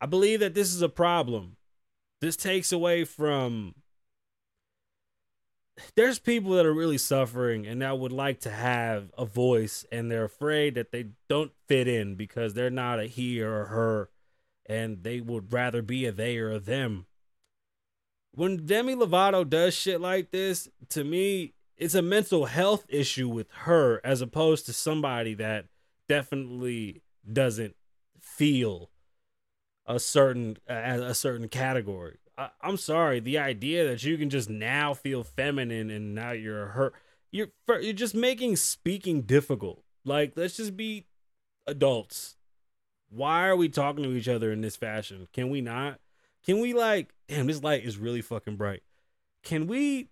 I 0.00 0.06
believe 0.06 0.40
that 0.40 0.54
this 0.54 0.72
is 0.72 0.80
a 0.80 0.88
problem. 0.88 1.56
This 2.20 2.36
takes 2.36 2.72
away 2.72 3.04
from. 3.04 3.74
There's 5.94 6.18
people 6.18 6.52
that 6.52 6.66
are 6.66 6.74
really 6.74 6.98
suffering 6.98 7.66
and 7.66 7.80
that 7.80 7.98
would 7.98 8.12
like 8.12 8.40
to 8.40 8.50
have 8.50 9.10
a 9.16 9.24
voice, 9.24 9.84
and 9.90 10.10
they're 10.10 10.24
afraid 10.24 10.74
that 10.74 10.92
they 10.92 11.06
don't 11.28 11.52
fit 11.68 11.88
in 11.88 12.16
because 12.16 12.52
they're 12.52 12.70
not 12.70 13.00
a 13.00 13.04
he 13.04 13.40
or 13.40 13.62
a 13.62 13.68
her, 13.68 14.10
and 14.66 15.02
they 15.02 15.20
would 15.20 15.52
rather 15.52 15.80
be 15.82 16.04
a 16.06 16.12
they 16.12 16.36
or 16.36 16.50
a 16.50 16.58
them. 16.58 17.06
When 18.32 18.64
Demi 18.64 18.94
Lovato 18.94 19.48
does 19.48 19.74
shit 19.74 20.00
like 20.00 20.30
this, 20.30 20.68
to 20.90 21.04
me, 21.04 21.54
it's 21.76 21.94
a 21.94 22.02
mental 22.02 22.46
health 22.46 22.84
issue 22.88 23.28
with 23.28 23.48
her 23.62 24.00
as 24.04 24.20
opposed 24.20 24.66
to 24.66 24.72
somebody 24.72 25.34
that 25.34 25.66
definitely 26.08 27.02
doesn't 27.30 27.74
feel 28.20 28.90
a 29.86 29.98
certain 29.98 30.58
a 30.68 31.14
certain 31.14 31.48
category. 31.48 32.18
I, 32.38 32.50
am 32.62 32.76
sorry, 32.76 33.20
the 33.20 33.38
idea 33.38 33.86
that 33.88 34.04
you 34.04 34.16
can 34.16 34.30
just 34.30 34.48
now 34.48 34.94
feel 34.94 35.24
feminine 35.24 35.90
and 35.90 36.14
now 36.14 36.30
you're 36.32 36.66
her, 36.68 36.92
you're 37.32 37.48
you're 37.68 37.92
just 37.92 38.14
making 38.14 38.56
speaking 38.56 39.22
difficult. 39.22 39.82
Like, 40.04 40.32
let's 40.36 40.56
just 40.56 40.76
be 40.76 41.06
adults. 41.66 42.36
Why 43.08 43.46
are 43.48 43.56
we 43.56 43.68
talking 43.68 44.04
to 44.04 44.12
each 44.12 44.28
other 44.28 44.52
in 44.52 44.60
this 44.60 44.76
fashion? 44.76 45.28
Can 45.32 45.50
we 45.50 45.60
not? 45.60 45.98
Can 46.44 46.60
we 46.60 46.72
like, 46.72 47.12
damn, 47.28 47.46
this 47.46 47.62
light 47.62 47.84
is 47.84 47.98
really 47.98 48.22
fucking 48.22 48.56
bright. 48.56 48.82
Can 49.42 49.66
we, 49.66 50.08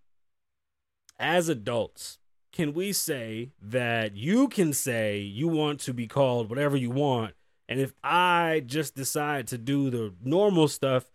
as 1.18 1.48
adults, 1.48 2.18
can 2.52 2.72
we 2.72 2.92
say 2.92 3.52
that 3.60 4.16
you 4.16 4.48
can 4.48 4.72
say 4.72 5.18
you 5.18 5.48
want 5.48 5.80
to 5.80 5.92
be 5.92 6.06
called 6.06 6.48
whatever 6.48 6.76
you 6.76 6.90
want? 6.90 7.34
And 7.68 7.80
if 7.80 7.92
I 8.02 8.62
just 8.64 8.94
decide 8.94 9.46
to 9.48 9.58
do 9.58 9.90
the 9.90 10.14
normal 10.22 10.68
stuff, 10.68 11.10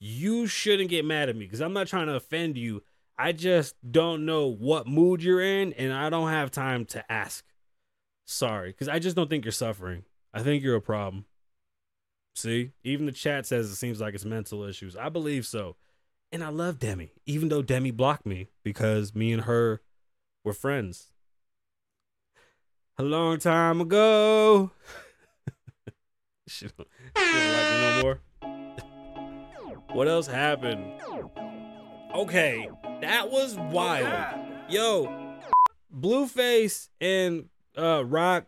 you 0.00 0.46
shouldn't 0.46 0.90
get 0.90 1.04
mad 1.04 1.28
at 1.28 1.36
me 1.36 1.44
because 1.44 1.60
I'm 1.60 1.72
not 1.72 1.86
trying 1.86 2.06
to 2.06 2.14
offend 2.14 2.56
you. 2.56 2.82
I 3.18 3.32
just 3.32 3.74
don't 3.90 4.24
know 4.24 4.46
what 4.46 4.86
mood 4.86 5.22
you're 5.22 5.42
in 5.42 5.72
and 5.74 5.92
I 5.92 6.08
don't 6.08 6.30
have 6.30 6.50
time 6.50 6.84
to 6.86 7.12
ask. 7.12 7.44
Sorry, 8.24 8.70
because 8.70 8.88
I 8.88 8.98
just 8.98 9.16
don't 9.16 9.28
think 9.28 9.44
you're 9.44 9.52
suffering. 9.52 10.04
I 10.32 10.42
think 10.42 10.62
you're 10.62 10.76
a 10.76 10.80
problem. 10.80 11.24
See, 12.38 12.70
even 12.84 13.04
the 13.04 13.10
chat 13.10 13.46
says 13.46 13.68
it 13.68 13.74
seems 13.74 14.00
like 14.00 14.14
it's 14.14 14.24
mental 14.24 14.62
issues. 14.62 14.94
I 14.94 15.08
believe 15.08 15.44
so. 15.44 15.74
And 16.30 16.44
I 16.44 16.50
love 16.50 16.78
Demi, 16.78 17.10
even 17.26 17.48
though 17.48 17.62
Demi 17.62 17.90
blocked 17.90 18.26
me 18.26 18.46
because 18.62 19.12
me 19.12 19.32
and 19.32 19.42
her 19.42 19.82
were 20.44 20.52
friends. 20.52 21.10
A 22.96 23.02
long 23.02 23.40
time 23.40 23.80
ago. 23.80 24.70
she, 26.46 26.68
don't, 26.68 26.88
she 27.16 27.24
don't 27.24 27.52
like 27.52 27.70
me 27.72 27.80
no 27.80 28.02
more. 28.02 29.80
what 29.96 30.06
else 30.06 30.28
happened? 30.28 30.92
Okay, 32.14 32.70
that 33.00 33.32
was 33.32 33.56
wild. 33.56 34.38
Yo, 34.68 35.40
Blueface 35.92 36.88
and 37.00 37.48
uh 37.76 38.04
Rock 38.06 38.46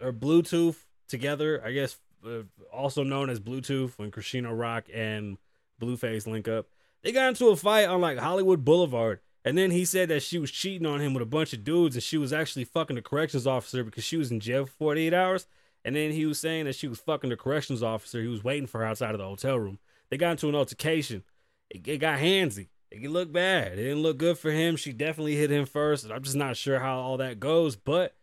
or 0.00 0.12
Bluetooth 0.12 0.76
together, 1.08 1.60
I 1.64 1.72
guess 1.72 1.96
uh, 2.26 2.42
also 2.72 3.02
known 3.02 3.30
as 3.30 3.40
Bluetooth, 3.40 3.98
when 3.98 4.10
Chrisean 4.10 4.46
Rock 4.58 4.84
and 4.92 5.38
Blueface 5.80 6.26
link 6.26 6.48
up. 6.48 6.66
They 7.02 7.12
got 7.12 7.28
into 7.28 7.48
a 7.48 7.56
fight 7.56 7.88
on 7.88 8.00
like 8.00 8.18
Hollywood 8.18 8.64
Boulevard. 8.64 9.20
And 9.44 9.58
then 9.58 9.72
he 9.72 9.84
said 9.84 10.08
that 10.08 10.22
she 10.22 10.38
was 10.38 10.52
cheating 10.52 10.86
on 10.86 11.00
him 11.00 11.14
with 11.14 11.22
a 11.22 11.26
bunch 11.26 11.52
of 11.52 11.64
dudes 11.64 11.96
and 11.96 12.02
she 12.02 12.16
was 12.16 12.32
actually 12.32 12.64
fucking 12.64 12.94
the 12.94 13.02
corrections 13.02 13.46
officer 13.46 13.82
because 13.82 14.04
she 14.04 14.16
was 14.16 14.30
in 14.30 14.38
jail 14.38 14.66
for 14.66 14.72
48 14.72 15.12
hours. 15.12 15.46
And 15.84 15.96
then 15.96 16.12
he 16.12 16.26
was 16.26 16.38
saying 16.38 16.66
that 16.66 16.76
she 16.76 16.86
was 16.86 17.00
fucking 17.00 17.30
the 17.30 17.36
corrections 17.36 17.82
officer. 17.82 18.20
He 18.20 18.28
was 18.28 18.44
waiting 18.44 18.68
for 18.68 18.78
her 18.78 18.86
outside 18.86 19.14
of 19.14 19.18
the 19.18 19.26
hotel 19.26 19.58
room. 19.58 19.80
They 20.10 20.16
got 20.16 20.32
into 20.32 20.48
an 20.48 20.54
altercation. 20.54 21.24
It, 21.70 21.86
it 21.88 21.98
got 21.98 22.20
handsy. 22.20 22.68
It 22.92 23.10
looked 23.10 23.32
bad. 23.32 23.72
It 23.72 23.76
didn't 23.82 24.02
look 24.02 24.18
good 24.18 24.38
for 24.38 24.52
him. 24.52 24.76
She 24.76 24.92
definitely 24.92 25.34
hit 25.34 25.50
him 25.50 25.66
first. 25.66 26.08
I'm 26.08 26.22
just 26.22 26.36
not 26.36 26.56
sure 26.56 26.78
how 26.78 26.98
all 26.98 27.16
that 27.16 27.40
goes. 27.40 27.74
But 27.74 28.14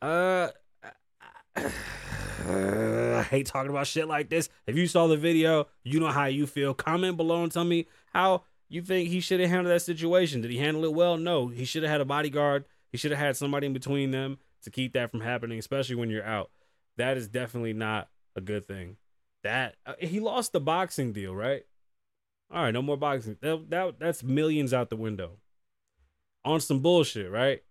uh 0.00 0.48
I 2.48 3.22
hate 3.22 3.46
talking 3.46 3.70
about 3.70 3.86
shit 3.86 4.08
like 4.08 4.28
this. 4.28 4.48
If 4.66 4.76
you 4.76 4.86
saw 4.86 5.06
the 5.06 5.16
video, 5.16 5.68
you 5.84 6.00
know 6.00 6.08
how 6.08 6.26
you 6.26 6.46
feel. 6.46 6.74
Comment 6.74 7.16
below 7.16 7.42
and 7.42 7.52
tell 7.52 7.64
me 7.64 7.86
how 8.12 8.44
you 8.68 8.82
think 8.82 9.08
he 9.08 9.20
should 9.20 9.40
have 9.40 9.50
handled 9.50 9.74
that 9.74 9.80
situation. 9.80 10.40
Did 10.40 10.50
he 10.50 10.58
handle 10.58 10.84
it 10.84 10.94
well? 10.94 11.16
No. 11.16 11.48
He 11.48 11.64
should 11.64 11.82
have 11.82 11.92
had 11.92 12.00
a 12.00 12.06
bodyguard. 12.06 12.64
He 12.90 12.98
should 12.98 13.10
have 13.10 13.20
had 13.20 13.36
somebody 13.36 13.66
in 13.66 13.72
between 13.72 14.10
them 14.10 14.38
to 14.62 14.70
keep 14.70 14.92
that 14.94 15.10
from 15.10 15.20
happening, 15.20 15.58
especially 15.58 15.96
when 15.96 16.10
you're 16.10 16.24
out. 16.24 16.50
That 16.96 17.16
is 17.16 17.28
definitely 17.28 17.72
not 17.72 18.08
a 18.36 18.40
good 18.40 18.66
thing. 18.66 18.96
That 19.42 19.76
uh, 19.86 19.94
he 19.98 20.20
lost 20.20 20.52
the 20.52 20.60
boxing 20.60 21.12
deal, 21.12 21.34
right? 21.34 21.64
All 22.52 22.62
right, 22.62 22.70
no 22.70 22.82
more 22.82 22.96
boxing. 22.96 23.36
That, 23.40 23.70
that 23.70 23.98
that's 23.98 24.22
millions 24.22 24.72
out 24.74 24.90
the 24.90 24.96
window. 24.96 25.38
On 26.44 26.60
some 26.60 26.80
bullshit, 26.80 27.30
right? 27.30 27.62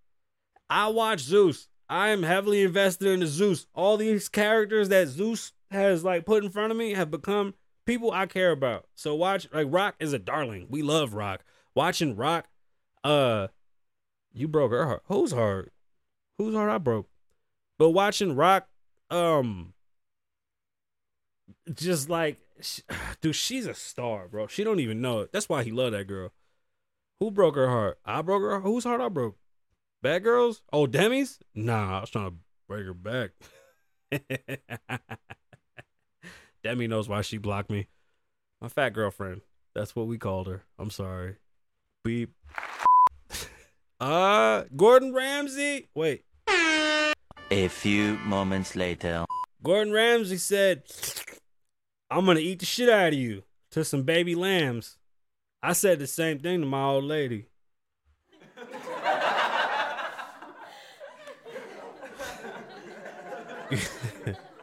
I 0.69 0.87
watch 0.87 1.19
Zeus. 1.19 1.67
I 1.91 2.07
am 2.07 2.23
heavily 2.23 2.63
invested 2.63 3.09
in 3.09 3.19
the 3.19 3.27
Zeus. 3.27 3.67
All 3.75 3.97
these 3.97 4.29
characters 4.29 4.87
that 4.87 5.09
Zeus 5.09 5.51
has 5.71 6.05
like 6.05 6.25
put 6.25 6.41
in 6.41 6.49
front 6.49 6.71
of 6.71 6.77
me 6.77 6.93
have 6.93 7.11
become 7.11 7.53
people 7.85 8.13
I 8.13 8.27
care 8.27 8.51
about. 8.51 8.87
So 8.95 9.13
watch 9.13 9.49
like 9.51 9.67
Rock 9.69 9.95
is 9.99 10.13
a 10.13 10.19
darling. 10.19 10.67
We 10.69 10.83
love 10.83 11.13
Rock. 11.13 11.43
Watching 11.75 12.15
Rock, 12.15 12.47
uh, 13.03 13.47
you 14.31 14.47
broke 14.47 14.71
her 14.71 14.85
heart. 14.85 15.03
Whose 15.07 15.33
heart? 15.33 15.73
Whose 16.37 16.55
heart 16.55 16.71
I 16.71 16.77
broke? 16.77 17.09
But 17.77 17.89
watching 17.89 18.37
Rock, 18.37 18.69
um, 19.09 19.73
just 21.73 22.09
like, 22.09 22.39
dude, 23.21 23.35
she's 23.35 23.65
a 23.65 23.73
star, 23.73 24.29
bro. 24.29 24.47
She 24.47 24.63
don't 24.63 24.79
even 24.79 25.01
know 25.01 25.19
it. 25.19 25.33
That's 25.33 25.49
why 25.49 25.65
he 25.65 25.71
loved 25.71 25.93
that 25.95 26.07
girl. 26.07 26.31
Who 27.19 27.31
broke 27.31 27.55
her 27.55 27.67
heart? 27.67 27.99
I 28.05 28.21
broke 28.21 28.43
her. 28.43 28.61
Whose 28.61 28.85
heart 28.85 29.01
I 29.01 29.09
broke? 29.09 29.35
Bad 30.01 30.23
girls? 30.23 30.63
Oh, 30.73 30.87
Demi's? 30.87 31.39
Nah, 31.53 31.97
I 31.97 32.01
was 32.01 32.09
trying 32.09 32.31
to 32.31 32.35
break 32.67 32.85
her 32.85 32.93
back. 32.93 33.31
Demi 36.63 36.87
knows 36.87 37.07
why 37.07 37.21
she 37.21 37.37
blocked 37.37 37.69
me. 37.69 37.87
My 38.59 38.67
fat 38.67 38.89
girlfriend. 38.89 39.41
That's 39.75 39.95
what 39.95 40.07
we 40.07 40.17
called 40.17 40.47
her. 40.47 40.63
I'm 40.79 40.89
sorry. 40.89 41.37
Beep. 42.03 42.33
Uh, 43.99 44.63
Gordon 44.75 45.13
Ramsay. 45.13 45.87
Wait. 45.93 46.23
A 47.51 47.67
few 47.67 48.17
moments 48.25 48.75
later. 48.75 49.25
Gordon 49.61 49.93
Ramsay 49.93 50.37
said, 50.37 50.81
I'm 52.09 52.25
going 52.25 52.37
to 52.37 52.41
eat 52.41 52.57
the 52.57 52.65
shit 52.65 52.89
out 52.89 53.09
of 53.09 53.13
you 53.13 53.43
to 53.69 53.85
some 53.85 54.01
baby 54.01 54.33
lambs. 54.33 54.97
I 55.61 55.73
said 55.73 55.99
the 55.99 56.07
same 56.07 56.39
thing 56.39 56.61
to 56.61 56.65
my 56.65 56.83
old 56.83 57.03
lady. 57.03 57.50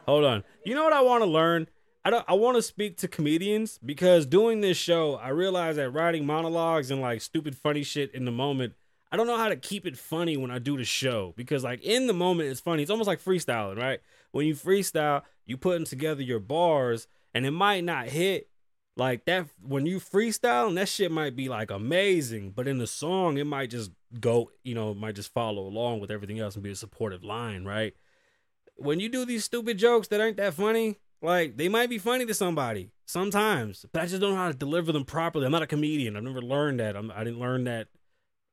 Hold 0.05 0.25
on. 0.25 0.43
You 0.65 0.75
know 0.75 0.83
what 0.83 0.93
I 0.93 1.01
want 1.01 1.23
to 1.23 1.29
learn? 1.29 1.67
I 2.03 2.09
don't 2.09 2.25
I 2.27 2.33
want 2.33 2.55
to 2.55 2.61
speak 2.61 2.97
to 2.97 3.07
comedians 3.07 3.79
because 3.85 4.25
doing 4.25 4.61
this 4.61 4.77
show, 4.77 5.15
I 5.15 5.29
realize 5.29 5.75
that 5.75 5.91
writing 5.91 6.25
monologues 6.25 6.91
and 6.91 7.01
like 7.01 7.21
stupid 7.21 7.55
funny 7.55 7.83
shit 7.83 8.13
in 8.15 8.25
the 8.25 8.31
moment, 8.31 8.73
I 9.11 9.17
don't 9.17 9.27
know 9.27 9.37
how 9.37 9.49
to 9.49 9.55
keep 9.55 9.85
it 9.85 9.97
funny 9.97 10.37
when 10.37 10.51
I 10.51 10.59
do 10.59 10.77
the 10.77 10.85
show 10.85 11.33
because 11.35 11.63
like 11.63 11.81
in 11.83 12.07
the 12.07 12.13
moment 12.13 12.49
it's 12.49 12.61
funny. 12.61 12.81
It's 12.81 12.91
almost 12.91 13.07
like 13.07 13.21
freestyling, 13.21 13.77
right? 13.77 13.99
When 14.31 14.45
you 14.45 14.55
freestyle, 14.55 15.23
you 15.45 15.57
putting 15.57 15.85
together 15.85 16.21
your 16.21 16.39
bars 16.39 17.07
and 17.33 17.45
it 17.45 17.51
might 17.51 17.83
not 17.83 18.07
hit 18.07 18.49
like 18.95 19.25
that 19.25 19.47
when 19.61 19.85
you 19.85 19.99
freestyle 19.99 20.67
and 20.67 20.77
that 20.77 20.89
shit 20.89 21.11
might 21.11 21.35
be 21.35 21.49
like 21.49 21.69
amazing, 21.71 22.51
but 22.51 22.67
in 22.67 22.77
the 22.77 22.87
song 22.87 23.37
it 23.37 23.45
might 23.45 23.69
just 23.69 23.91
go, 24.19 24.51
you 24.63 24.73
know, 24.73 24.93
might 24.93 25.15
just 25.15 25.33
follow 25.33 25.67
along 25.67 25.99
with 25.99 26.11
everything 26.11 26.39
else 26.39 26.55
and 26.55 26.63
be 26.63 26.71
a 26.71 26.75
supportive 26.75 27.23
line, 27.23 27.65
right? 27.65 27.93
When 28.79 28.99
you 28.99 29.09
do 29.09 29.25
these 29.25 29.43
stupid 29.43 29.77
jokes 29.77 30.07
that 30.07 30.21
aren't 30.21 30.37
that 30.37 30.53
funny, 30.53 30.97
like 31.21 31.57
they 31.57 31.69
might 31.69 31.89
be 31.89 31.97
funny 31.97 32.25
to 32.25 32.33
somebody 32.33 32.91
sometimes, 33.05 33.85
but 33.91 34.01
I 34.01 34.05
just 34.05 34.21
don't 34.21 34.31
know 34.31 34.37
how 34.37 34.47
to 34.47 34.57
deliver 34.57 34.91
them 34.91 35.05
properly. 35.05 35.45
I'm 35.45 35.51
not 35.51 35.61
a 35.61 35.67
comedian. 35.67 36.15
I've 36.15 36.23
never 36.23 36.41
learned 36.41 36.79
that. 36.79 36.95
I'm, 36.95 37.11
I 37.11 37.23
didn't 37.23 37.39
learn 37.39 37.65
that 37.65 37.87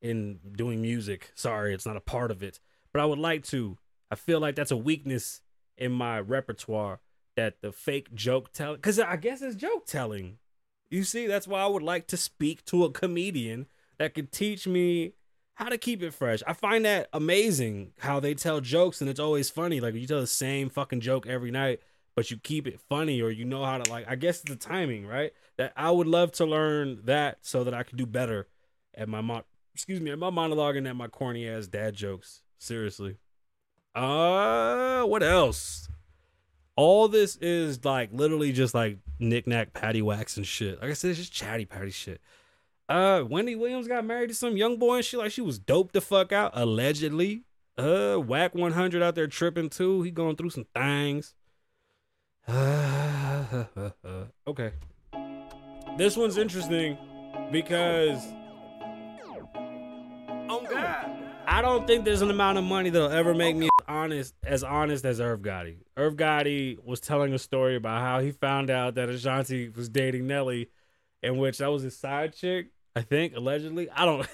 in 0.03 0.41
doing 0.57 0.83
music. 0.83 1.33
Sorry, 1.35 1.75
it's 1.75 1.87
not 1.87 1.97
a 1.97 2.01
part 2.01 2.31
of 2.31 2.43
it, 2.43 2.61
but 2.93 3.01
I 3.01 3.07
would 3.07 3.19
like 3.19 3.45
to. 3.45 3.79
I 4.11 4.15
feel 4.15 4.41
like 4.41 4.55
that's 4.55 4.71
a 4.71 4.77
weakness 4.77 5.41
in 5.77 5.93
my 5.93 6.21
repertoire 6.21 7.01
that 7.37 7.61
the 7.61 7.73
fake 7.73 8.15
joke 8.15 8.53
telling, 8.53 8.77
because 8.77 8.99
I 8.99 9.17
guess 9.17 9.43
it's 9.43 9.57
joke 9.57 9.87
telling. 9.87 10.39
You 10.91 11.03
see, 11.03 11.27
that's 11.27 11.49
why 11.49 11.61
I 11.61 11.67
would 11.67 11.83
like 11.83 12.07
to 12.09 12.17
speak 12.17 12.65
to 12.67 12.85
a 12.85 12.91
comedian 12.91 13.67
that 13.99 14.15
could 14.15 14.31
teach 14.33 14.67
me 14.67 15.15
how 15.57 15.71
to 15.71 15.79
keep 15.79 16.03
it 16.03 16.13
fresh. 16.13 16.43
I 16.47 16.53
find 16.53 16.85
that 16.85 17.09
amazing 17.15 17.93
how 17.99 18.21
they 18.21 18.35
tell 18.35 18.61
jokes 18.61 19.01
and 19.01 19.09
it's 19.09 19.19
always 19.19 19.49
funny. 19.49 19.81
Like 19.81 19.95
you 19.95 20.07
tell 20.07 20.21
the 20.21 20.27
same 20.27 20.69
fucking 20.69 21.01
joke 21.01 21.27
every 21.27 21.51
night, 21.51 21.81
but 22.15 22.31
you 22.31 22.37
keep 22.37 22.67
it 22.67 22.79
funny 22.79 23.23
or 23.23 23.31
you 23.31 23.47
know 23.47 23.65
how 23.65 23.79
to 23.79 23.91
like 23.91 24.07
I 24.07 24.17
guess 24.17 24.41
it's 24.41 24.51
the 24.51 24.57
timing, 24.57 25.07
right? 25.07 25.33
That 25.57 25.73
I 25.75 25.91
would 25.91 26.07
love 26.07 26.31
to 26.33 26.45
learn 26.45 27.01
that 27.05 27.39
so 27.41 27.65
that 27.65 27.73
I 27.73 27.85
could 27.85 27.97
do 27.97 28.05
better 28.05 28.47
at 28.95 29.09
my 29.09 29.23
mo- 29.23 29.45
excuse 29.75 29.99
me, 29.99 30.11
at 30.11 30.19
my 30.19 30.29
monologue 30.29 30.77
and 30.77 30.87
at 30.87 30.95
my 30.95 31.09
corny 31.09 31.49
ass 31.49 31.67
dad 31.67 31.95
jokes. 31.95 32.43
Seriously. 32.59 33.17
Uh 33.95 35.05
what 35.05 35.23
else? 35.23 35.89
All 36.77 37.09
this 37.09 37.37
is 37.37 37.83
like 37.83 38.11
literally 38.13 38.53
just 38.53 38.75
like 38.75 38.99
knickknack 39.19 39.73
patty 39.73 40.01
and 40.01 40.47
shit. 40.47 40.83
Like 40.83 40.91
I 40.91 40.93
said, 40.93 41.13
it's 41.13 41.19
just 41.19 41.33
chatty 41.33 41.65
patty 41.65 41.93
shit. 41.93 42.21
Uh, 42.89 43.25
Wendy 43.29 43.57
Williams 43.57 43.89
got 43.89 44.05
married 44.05 44.29
to 44.29 44.35
some 44.35 44.57
young 44.57 44.79
boy 44.79 44.97
and 44.97 45.05
she 45.05 45.17
like 45.17 45.33
she 45.33 45.41
was 45.41 45.59
dope 45.59 45.93
the 45.93 46.01
fuck 46.01 46.33
out 46.33 46.53
allegedly. 46.55 47.43
Uh, 47.77 48.19
Wack 48.25 48.55
100 48.55 49.03
out 49.03 49.15
there 49.15 49.27
tripping 49.27 49.69
too. 49.69 50.03
He 50.03 50.11
going 50.11 50.37
through 50.37 50.51
some 50.51 50.67
things. 50.75 51.35
okay. 54.47 54.73
This 55.99 56.17
one's 56.17 56.39
interesting 56.39 56.97
because 57.51 58.23
oh 60.49 60.65
god, 60.71 61.11
I 61.47 61.61
don't 61.63 61.87
think 61.87 62.05
there's 62.05 62.23
an 62.23 62.31
amount 62.31 62.59
of 62.59 62.65
money 62.65 62.91
that'll 62.91 63.11
ever 63.11 63.35
make 63.35 63.57
me 63.57 63.69
honest 63.89 64.35
as 64.45 64.63
honest 64.63 65.05
as 65.05 65.21
Irv 65.21 65.41
Gotti. 65.41 65.79
Irv 65.97 66.17
Gotti 66.17 66.79
was 66.85 67.01
telling 67.01 67.35
a 67.35 67.39
story 67.39 67.75
about 67.77 68.01
how 68.01 68.21
he 68.21 68.31
found 68.31 68.71
out 68.71 68.95
that 68.95 69.09
Ashanti 69.09 69.71
was 69.71 69.89
dating 69.89 70.27
Nelly, 70.27 70.71
in 71.23 71.37
which 71.39 71.59
that 71.59 71.69
was 71.71 71.83
his 71.83 71.99
side 71.99 72.35
chick, 72.35 72.69
I 72.97 73.03
think, 73.03 73.37
allegedly. 73.37 73.91
I 73.91 74.05
don't. 74.07 74.27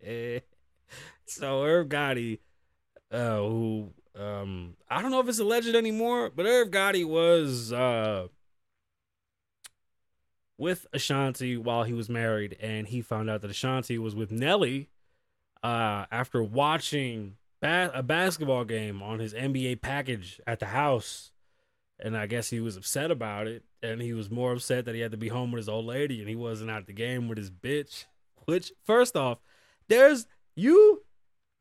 so 1.26 1.62
Irv 1.62 1.88
Gotti, 1.88 2.38
uh, 3.12 3.36
who 3.36 3.90
um, 4.18 4.76
I 4.88 5.02
don't 5.02 5.10
know 5.10 5.20
if 5.20 5.28
it's 5.28 5.38
alleged 5.38 5.74
anymore, 5.74 6.30
but 6.34 6.46
Irv 6.46 6.70
Gotti 6.70 7.04
was 7.04 7.70
uh 7.70 8.28
with 10.56 10.86
Ashanti 10.92 11.58
while 11.58 11.84
he 11.84 11.92
was 11.92 12.08
married, 12.08 12.56
and 12.60 12.88
he 12.88 13.02
found 13.02 13.28
out 13.28 13.42
that 13.42 13.50
Ashanti 13.50 13.98
was 13.98 14.14
with 14.14 14.32
Nelly 14.32 14.88
uh, 15.62 16.06
after 16.10 16.42
watching 16.42 17.36
ba- 17.60 17.90
a 17.94 18.02
basketball 18.02 18.64
game 18.64 19.02
on 19.02 19.18
his 19.18 19.34
NBA 19.34 19.82
package 19.82 20.40
at 20.46 20.60
the 20.60 20.66
house. 20.66 21.30
And 22.02 22.16
I 22.16 22.26
guess 22.26 22.50
he 22.50 22.60
was 22.60 22.76
upset 22.76 23.10
about 23.10 23.46
it. 23.46 23.62
And 23.82 24.00
he 24.00 24.12
was 24.12 24.30
more 24.30 24.52
upset 24.52 24.84
that 24.86 24.94
he 24.94 25.00
had 25.00 25.12
to 25.12 25.16
be 25.16 25.28
home 25.28 25.52
with 25.52 25.58
his 25.58 25.68
old 25.68 25.86
lady 25.86 26.20
and 26.20 26.28
he 26.28 26.36
wasn't 26.36 26.70
at 26.70 26.86
the 26.86 26.92
game 26.92 27.28
with 27.28 27.38
his 27.38 27.50
bitch. 27.50 28.06
Which, 28.46 28.72
first 28.84 29.16
off, 29.16 29.38
there's 29.88 30.26
you. 30.56 31.02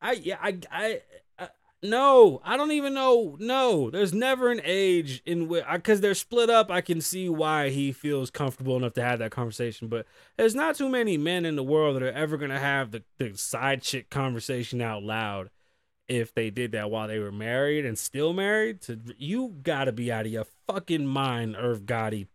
I, 0.02 0.14
yeah, 0.14 0.38
I, 0.42 0.60
I, 0.72 1.02
uh, 1.38 1.48
no, 1.84 2.42
I 2.44 2.56
don't 2.56 2.72
even 2.72 2.94
know. 2.94 3.36
No, 3.40 3.90
there's 3.90 4.14
never 4.14 4.50
an 4.50 4.62
age 4.64 5.22
in 5.26 5.50
which, 5.50 5.66
because 5.72 6.00
they're 6.00 6.14
split 6.14 6.50
up, 6.50 6.72
I 6.72 6.82
can 6.82 7.02
see 7.02 7.28
why 7.28 7.70
he 7.70 7.92
feels 7.92 8.32
comfortable 8.32 8.78
enough 8.78 8.94
to 8.94 9.04
have 9.04 9.20
that 9.20 9.32
conversation. 9.32 9.90
But 9.90 10.06
there's 10.38 10.56
not 10.56 10.76
too 10.76 10.88
many 10.88 11.18
men 11.18 11.46
in 11.46 11.58
the 11.58 11.64
world 11.64 11.98
that 11.98 12.04
are 12.04 12.12
ever 12.12 12.38
going 12.38 12.52
to 12.52 12.60
have 12.60 12.92
the, 12.92 13.04
the 13.18 13.38
side 13.38 13.82
chick 13.82 14.10
conversation 14.10 14.82
out 14.82 15.04
loud 15.04 15.50
if 16.10 16.34
they 16.34 16.50
did 16.50 16.72
that 16.72 16.90
while 16.90 17.08
they 17.08 17.20
were 17.20 17.32
married 17.32 17.86
and 17.86 17.98
still 17.98 18.34
married. 18.34 18.82
To 18.82 19.00
You 19.18 19.56
got 19.62 19.86
to 19.86 19.92
be 19.92 20.12
out 20.12 20.26
of 20.26 20.32
your 20.32 20.48
fucking 20.68 21.06
mind, 21.06 21.56
Irv 21.56 21.84
Gotti. 21.84 22.28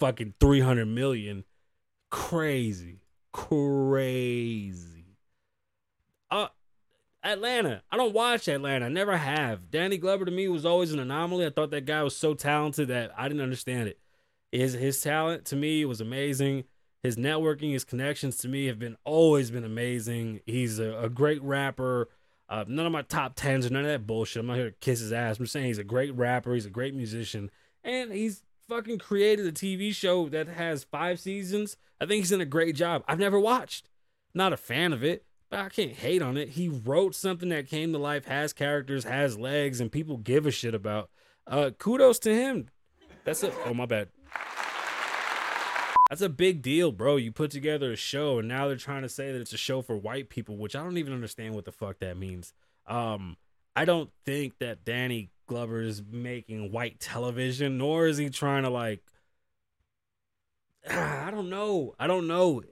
Fucking 0.00 0.34
300 0.40 0.86
million. 0.86 1.44
Crazy. 2.10 3.00
Crazy. 3.32 5.16
Uh, 6.30 6.48
Atlanta. 7.22 7.82
I 7.90 7.96
don't 7.96 8.14
watch 8.14 8.48
Atlanta. 8.48 8.86
I 8.86 8.88
never 8.88 9.16
have. 9.16 9.70
Danny 9.70 9.98
Glover 9.98 10.24
to 10.24 10.30
me 10.30 10.48
was 10.48 10.64
always 10.64 10.92
an 10.92 10.98
anomaly. 10.98 11.44
I 11.44 11.50
thought 11.50 11.70
that 11.70 11.84
guy 11.84 12.02
was 12.02 12.16
so 12.16 12.34
talented 12.34 12.88
that 12.88 13.12
I 13.16 13.28
didn't 13.28 13.42
understand 13.42 13.88
it. 13.88 13.98
His 14.50 14.72
his 14.72 15.00
talent 15.02 15.44
to 15.46 15.56
me 15.56 15.84
was 15.84 16.00
amazing. 16.00 16.64
His 17.02 17.16
networking, 17.16 17.72
his 17.72 17.84
connections 17.84 18.38
to 18.38 18.48
me 18.48 18.66
have 18.66 18.78
been 18.78 18.96
always 19.04 19.50
been 19.50 19.64
amazing. 19.64 20.40
He's 20.46 20.78
a, 20.78 20.98
a 20.98 21.08
great 21.10 21.42
rapper. 21.42 22.08
Uh, 22.48 22.64
none 22.66 22.86
of 22.86 22.92
my 22.92 23.02
top 23.02 23.34
tens 23.36 23.66
or 23.66 23.70
none 23.70 23.84
of 23.84 23.90
that 23.90 24.06
bullshit. 24.06 24.40
I'm 24.40 24.46
not 24.46 24.56
here 24.56 24.70
to 24.70 24.76
kiss 24.80 25.00
his 25.00 25.12
ass. 25.12 25.38
I'm 25.38 25.46
saying 25.46 25.66
he's 25.66 25.78
a 25.78 25.84
great 25.84 26.14
rapper. 26.14 26.54
He's 26.54 26.66
a 26.66 26.70
great 26.70 26.94
musician, 26.94 27.50
and 27.84 28.12
he's 28.12 28.42
fucking 28.68 28.98
created 28.98 29.46
a 29.46 29.52
TV 29.52 29.94
show 29.94 30.28
that 30.28 30.48
has 30.48 30.84
five 30.84 31.20
seasons. 31.20 31.76
I 32.00 32.06
think 32.06 32.20
he's 32.20 32.30
done 32.30 32.40
a 32.40 32.46
great 32.46 32.74
job. 32.74 33.02
I've 33.06 33.18
never 33.18 33.38
watched. 33.38 33.88
Not 34.34 34.52
a 34.52 34.56
fan 34.56 34.92
of 34.92 35.02
it 35.02 35.24
but 35.50 35.60
I 35.60 35.68
can't 35.68 35.92
hate 35.92 36.22
on 36.22 36.36
it. 36.36 36.50
He 36.50 36.68
wrote 36.68 37.14
something 37.14 37.48
that 37.48 37.68
came 37.68 37.92
to 37.92 37.98
life, 37.98 38.26
has 38.26 38.52
characters, 38.52 39.04
has 39.04 39.38
legs, 39.38 39.80
and 39.80 39.90
people 39.90 40.18
give 40.18 40.46
a 40.46 40.50
shit 40.50 40.74
about. 40.74 41.10
Uh, 41.46 41.70
kudos 41.78 42.18
to 42.20 42.34
him. 42.34 42.68
That's 43.24 43.42
it. 43.42 43.54
oh 43.64 43.74
my 43.74 43.86
bad. 43.86 44.08
That's 46.08 46.22
a 46.22 46.28
big 46.28 46.62
deal, 46.62 46.90
bro. 46.90 47.16
You 47.16 47.32
put 47.32 47.50
together 47.50 47.92
a 47.92 47.96
show, 47.96 48.38
and 48.38 48.48
now 48.48 48.66
they're 48.66 48.76
trying 48.76 49.02
to 49.02 49.08
say 49.08 49.30
that 49.30 49.40
it's 49.40 49.52
a 49.52 49.58
show 49.58 49.82
for 49.82 49.96
white 49.96 50.30
people, 50.30 50.56
which 50.56 50.74
I 50.74 50.82
don't 50.82 50.96
even 50.96 51.12
understand 51.12 51.54
what 51.54 51.64
the 51.64 51.72
fuck 51.72 51.98
that 51.98 52.16
means. 52.16 52.52
Um, 52.86 53.36
I 53.76 53.84
don't 53.84 54.10
think 54.24 54.58
that 54.60 54.84
Danny 54.84 55.30
Glover 55.46 55.82
is 55.82 56.02
making 56.02 56.72
white 56.72 56.98
television, 56.98 57.76
nor 57.78 58.06
is 58.06 58.16
he 58.16 58.30
trying 58.30 58.62
to 58.62 58.70
like. 58.70 59.02
I 60.90 61.30
don't 61.30 61.50
know. 61.50 61.94
I 61.98 62.06
don't 62.06 62.26
know 62.26 62.62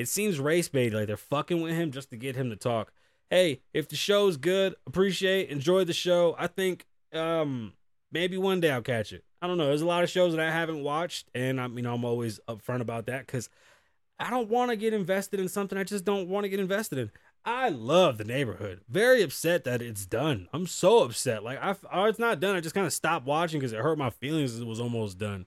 it 0.00 0.08
seems 0.08 0.40
race 0.40 0.68
bait. 0.68 0.92
Like 0.92 1.06
they're 1.06 1.16
fucking 1.16 1.60
with 1.60 1.74
him 1.74 1.90
just 1.90 2.10
to 2.10 2.16
get 2.16 2.36
him 2.36 2.50
to 2.50 2.56
talk. 2.56 2.92
Hey, 3.28 3.60
if 3.72 3.88
the 3.88 3.96
show's 3.96 4.36
good, 4.36 4.74
appreciate, 4.86 5.50
enjoy 5.50 5.84
the 5.84 5.92
show. 5.92 6.34
I 6.38 6.46
think 6.46 6.86
um 7.12 7.74
maybe 8.12 8.36
one 8.36 8.60
day 8.60 8.70
I'll 8.70 8.82
catch 8.82 9.12
it. 9.12 9.24
I 9.42 9.46
don't 9.46 9.58
know. 9.58 9.66
There's 9.66 9.82
a 9.82 9.86
lot 9.86 10.04
of 10.04 10.10
shows 10.10 10.34
that 10.34 10.46
I 10.46 10.50
haven't 10.50 10.82
watched, 10.82 11.28
and 11.34 11.58
you 11.76 11.82
know 11.82 11.94
I'm 11.94 12.04
always 12.04 12.40
upfront 12.48 12.80
about 12.80 13.06
that 13.06 13.26
because 13.26 13.48
I 14.18 14.30
don't 14.30 14.50
want 14.50 14.70
to 14.70 14.76
get 14.76 14.92
invested 14.92 15.40
in 15.40 15.48
something 15.48 15.78
I 15.78 15.84
just 15.84 16.04
don't 16.04 16.28
want 16.28 16.44
to 16.44 16.48
get 16.48 16.60
invested 16.60 16.98
in. 16.98 17.10
I 17.44 17.70
love 17.70 18.18
the 18.18 18.24
neighborhood. 18.24 18.82
Very 18.86 19.22
upset 19.22 19.64
that 19.64 19.80
it's 19.80 20.04
done. 20.04 20.48
I'm 20.52 20.66
so 20.66 21.04
upset. 21.04 21.42
Like 21.42 21.58
I, 21.62 21.74
oh, 21.90 22.04
it's 22.04 22.18
not 22.18 22.38
done. 22.38 22.54
I 22.54 22.60
just 22.60 22.74
kind 22.74 22.86
of 22.86 22.92
stopped 22.92 23.26
watching 23.26 23.60
because 23.60 23.72
it 23.72 23.80
hurt 23.80 23.96
my 23.96 24.10
feelings. 24.10 24.58
It 24.58 24.66
was 24.66 24.80
almost 24.80 25.18
done. 25.18 25.46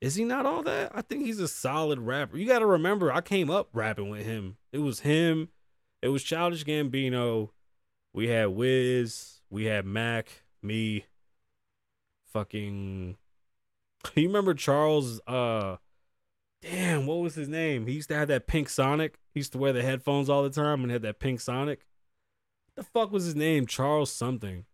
Is 0.00 0.14
he 0.14 0.24
not 0.24 0.46
all 0.46 0.62
that? 0.62 0.92
I 0.94 1.02
think 1.02 1.24
he's 1.24 1.40
a 1.40 1.48
solid 1.48 1.98
rapper. 1.98 2.36
You 2.36 2.46
got 2.46 2.60
to 2.60 2.66
remember, 2.66 3.12
I 3.12 3.20
came 3.20 3.50
up 3.50 3.68
rapping 3.72 4.08
with 4.08 4.24
him. 4.24 4.56
It 4.72 4.78
was 4.78 5.00
him. 5.00 5.48
It 6.02 6.08
was 6.08 6.22
Childish 6.22 6.64
Gambino. 6.64 7.50
We 8.14 8.28
had 8.28 8.48
Wiz. 8.48 9.40
We 9.50 9.64
had 9.64 9.84
Mac. 9.84 10.44
Me. 10.62 11.04
Fucking. 12.32 13.16
You 14.14 14.28
remember 14.28 14.54
Charles? 14.54 15.20
Uh, 15.26 15.76
damn, 16.62 17.06
what 17.06 17.18
was 17.18 17.34
his 17.34 17.48
name? 17.48 17.86
He 17.88 17.94
used 17.94 18.08
to 18.10 18.14
have 18.14 18.28
that 18.28 18.46
pink 18.46 18.68
Sonic. 18.68 19.18
He 19.34 19.40
used 19.40 19.50
to 19.52 19.58
wear 19.58 19.72
the 19.72 19.82
headphones 19.82 20.30
all 20.30 20.44
the 20.44 20.50
time 20.50 20.82
and 20.82 20.92
had 20.92 21.02
that 21.02 21.18
pink 21.18 21.40
Sonic. 21.40 21.80
the 22.76 22.84
fuck 22.84 23.10
was 23.10 23.24
his 23.24 23.34
name? 23.34 23.66
Charles 23.66 24.12
something. 24.12 24.64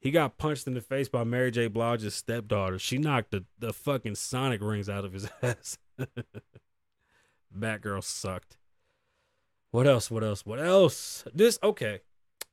He 0.00 0.10
got 0.10 0.36
punched 0.36 0.66
in 0.66 0.74
the 0.74 0.80
face 0.80 1.08
by 1.08 1.22
Mary 1.22 1.52
J. 1.52 1.68
Blige's 1.68 2.14
stepdaughter. 2.14 2.78
She 2.78 2.98
knocked 2.98 3.30
the, 3.30 3.44
the 3.58 3.72
fucking 3.72 4.16
Sonic 4.16 4.60
rings 4.60 4.88
out 4.88 5.04
of 5.04 5.12
his 5.12 5.28
ass. 5.42 5.78
Batgirl 7.56 8.02
sucked. 8.04 8.56
What 9.70 9.86
else? 9.86 10.10
What 10.10 10.24
else? 10.24 10.44
What 10.44 10.60
else? 10.60 11.24
This 11.34 11.58
okay. 11.62 12.00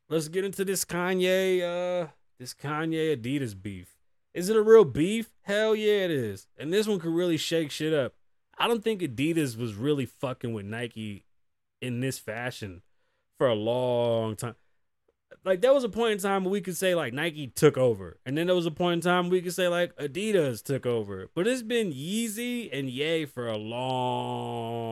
Let's 0.09 0.27
get 0.27 0.45
into 0.45 0.65
this 0.65 0.85
Kanye 0.85 1.61
uh 1.61 2.07
this 2.39 2.53
Kanye 2.53 3.15
Adidas 3.17 3.59
beef. 3.59 3.92
Is 4.33 4.49
it 4.49 4.55
a 4.55 4.61
real 4.61 4.85
beef? 4.85 5.29
Hell 5.41 5.75
yeah 5.75 6.05
it 6.05 6.11
is. 6.11 6.47
And 6.57 6.73
this 6.73 6.87
one 6.87 6.99
could 6.99 7.13
really 7.13 7.37
shake 7.37 7.71
shit 7.71 7.93
up. 7.93 8.13
I 8.57 8.67
don't 8.67 8.83
think 8.83 9.01
Adidas 9.01 9.57
was 9.57 9.75
really 9.75 10.05
fucking 10.05 10.53
with 10.53 10.65
Nike 10.65 11.25
in 11.81 11.99
this 11.99 12.19
fashion 12.19 12.81
for 13.37 13.47
a 13.47 13.55
long 13.55 14.35
time 14.35 14.55
like 15.45 15.61
there 15.61 15.73
was 15.73 15.83
a 15.83 15.89
point 15.89 16.13
in 16.13 16.19
time 16.19 16.43
where 16.43 16.51
we 16.51 16.61
could 16.61 16.77
say 16.77 16.93
like 16.95 17.13
Nike 17.13 17.47
took 17.47 17.77
over, 17.77 18.17
and 18.25 18.35
then 18.37 18.47
there 18.47 18.55
was 18.55 18.65
a 18.65 18.71
point 18.71 18.93
in 18.95 19.01
time 19.01 19.29
we 19.29 19.41
could 19.41 19.53
say 19.53 19.67
like 19.67 19.95
Adidas 19.97 20.63
took 20.63 20.85
over. 20.85 21.29
But 21.33 21.47
it's 21.47 21.61
been 21.61 21.91
Yeezy 21.91 22.69
and 22.71 22.89
Yay 22.89 23.25
for 23.25 23.47
a 23.47 23.57
long 23.57 24.85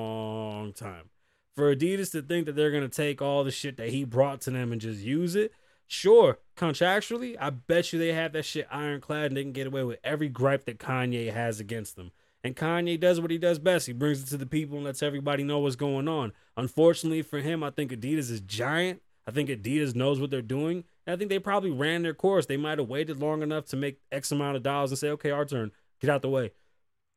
time. 0.74 1.10
For 1.56 1.74
Adidas 1.76 2.12
to 2.14 2.22
think 2.22 2.46
that 2.46 2.56
they're 2.56 2.72
gonna 2.72 2.90
take 2.90 3.22
all 3.22 3.44
the 3.44 3.52
shit 3.52 3.78
that 3.78 3.90
he 3.90 4.04
brought 4.04 4.42
to 4.42 4.52
them 4.52 4.72
and 4.72 4.82
just 4.82 5.02
use 5.02 5.36
it, 5.36 5.52
sure, 5.92 6.40
contractually, 6.56 7.36
I 7.40 7.50
bet 7.50 7.92
you 7.92 8.00
they 8.00 8.14
have 8.14 8.32
that 8.34 8.46
shit 8.46 8.68
ironclad 8.72 9.26
and 9.26 9.38
they 9.38 9.44
can 9.44 9.52
get 9.52 9.68
away 9.68 9.84
with 9.84 10.00
every 10.04 10.30
gripe 10.30 10.66
that 10.66 10.80
Kanye 10.80 11.34
has 11.34 11.60
against 11.60 11.96
them. 11.96 12.12
And 12.44 12.56
Kanye 12.56 13.00
does 13.00 13.20
what 13.20 13.30
he 13.30 13.38
does 13.38 13.60
best. 13.60 13.88
He 13.88 13.94
brings 13.94 14.24
it 14.24 14.28
to 14.28 14.38
the 14.38 14.46
people 14.46 14.78
and 14.78 14.86
lets 14.86 15.04
everybody 15.04 15.44
know 15.44 15.60
what's 15.60 15.76
going 15.76 16.08
on. 16.08 16.34
Unfortunately 16.58 17.22
for 17.22 17.40
him, 17.40 17.62
I 17.64 17.70
think 17.70 17.92
Adidas 17.92 18.32
is 18.32 18.42
giant. 18.42 19.02
I 19.28 19.32
think 19.32 19.50
Adidas 19.50 19.94
knows 19.94 20.20
what 20.20 20.32
they're 20.32 20.42
doing. 20.42 20.86
And 21.06 21.14
I 21.14 21.18
think 21.18 21.30
they 21.30 21.40
probably 21.40 21.72
ran 21.72 22.02
their 22.02 22.14
course. 22.14 22.46
They 22.46 22.58
might 22.58 22.80
have 22.80 22.88
waited 22.88 23.20
long 23.20 23.44
enough 23.44 23.66
to 23.66 23.76
make 23.76 24.00
X 24.12 24.32
amount 24.32 24.56
of 24.56 24.64
dollars 24.64 24.92
and 24.92 24.98
say, 24.98 25.10
okay, 25.10 25.32
our 25.32 25.46
turn. 25.46 25.72
Get 26.00 26.10
out 26.10 26.24
the 26.24 26.30
way. 26.30 26.52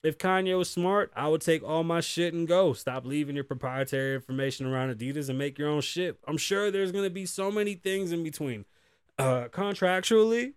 If 0.05 0.19
Kanye 0.19 0.57
was 0.59 0.69
smart, 0.69 1.11
I 1.17 1.29
would 1.29 1.41
take 1.41 1.63
all 1.63 1.83
my 1.83 2.01
shit 2.01 2.35
and 2.35 2.47
go. 2.47 2.75
Stop 2.75 3.07
leaving 3.07 3.35
your 3.35 3.45
proprietary 3.45 4.15
information 4.15 4.67
around 4.67 4.95
Adidas 4.95 5.31
and 5.31 5.39
make 5.39 5.59
your 5.59 5.71
own 5.71 5.81
shit. 5.81 6.19
I'm 6.29 6.37
sure 6.37 6.71
there's 6.71 6.93
going 6.93 7.05
to 7.05 7.11
be 7.11 7.25
so 7.25 7.51
many 7.51 7.73
things 7.75 8.13
in 8.13 8.23
between. 8.23 8.67
Uh, 9.19 9.49
contractually, 9.51 10.53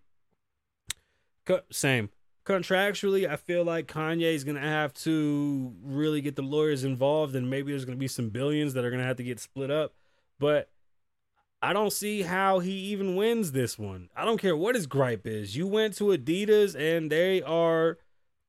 co- 1.45 1.61
same. 1.71 2.09
Contractually, 2.45 3.29
I 3.29 3.37
feel 3.37 3.63
like 3.63 3.87
Kanye 3.87 4.33
is 4.33 4.43
going 4.43 4.55
to 4.55 4.61
have 4.61 4.93
to 4.95 5.73
really 5.81 6.19
get 6.19 6.35
the 6.35 6.41
lawyers 6.41 6.83
involved, 6.83 7.33
and 7.33 7.49
maybe 7.49 7.71
there's 7.71 7.85
going 7.85 7.97
to 7.97 7.99
be 7.99 8.07
some 8.09 8.29
billions 8.29 8.73
that 8.73 8.83
are 8.83 8.89
going 8.89 9.01
to 9.01 9.07
have 9.07 9.17
to 9.17 9.23
get 9.23 9.39
split 9.39 9.71
up. 9.71 9.93
But 10.39 10.69
I 11.61 11.71
don't 11.71 11.93
see 11.93 12.21
how 12.21 12.59
he 12.59 12.71
even 12.71 13.15
wins 13.15 13.53
this 13.53 13.79
one. 13.79 14.09
I 14.15 14.25
don't 14.25 14.39
care 14.39 14.57
what 14.57 14.75
his 14.75 14.87
gripe 14.87 15.25
is. 15.25 15.55
You 15.55 15.67
went 15.67 15.95
to 15.97 16.05
Adidas 16.05 16.75
and 16.75 17.09
they 17.09 17.41
are 17.41 17.97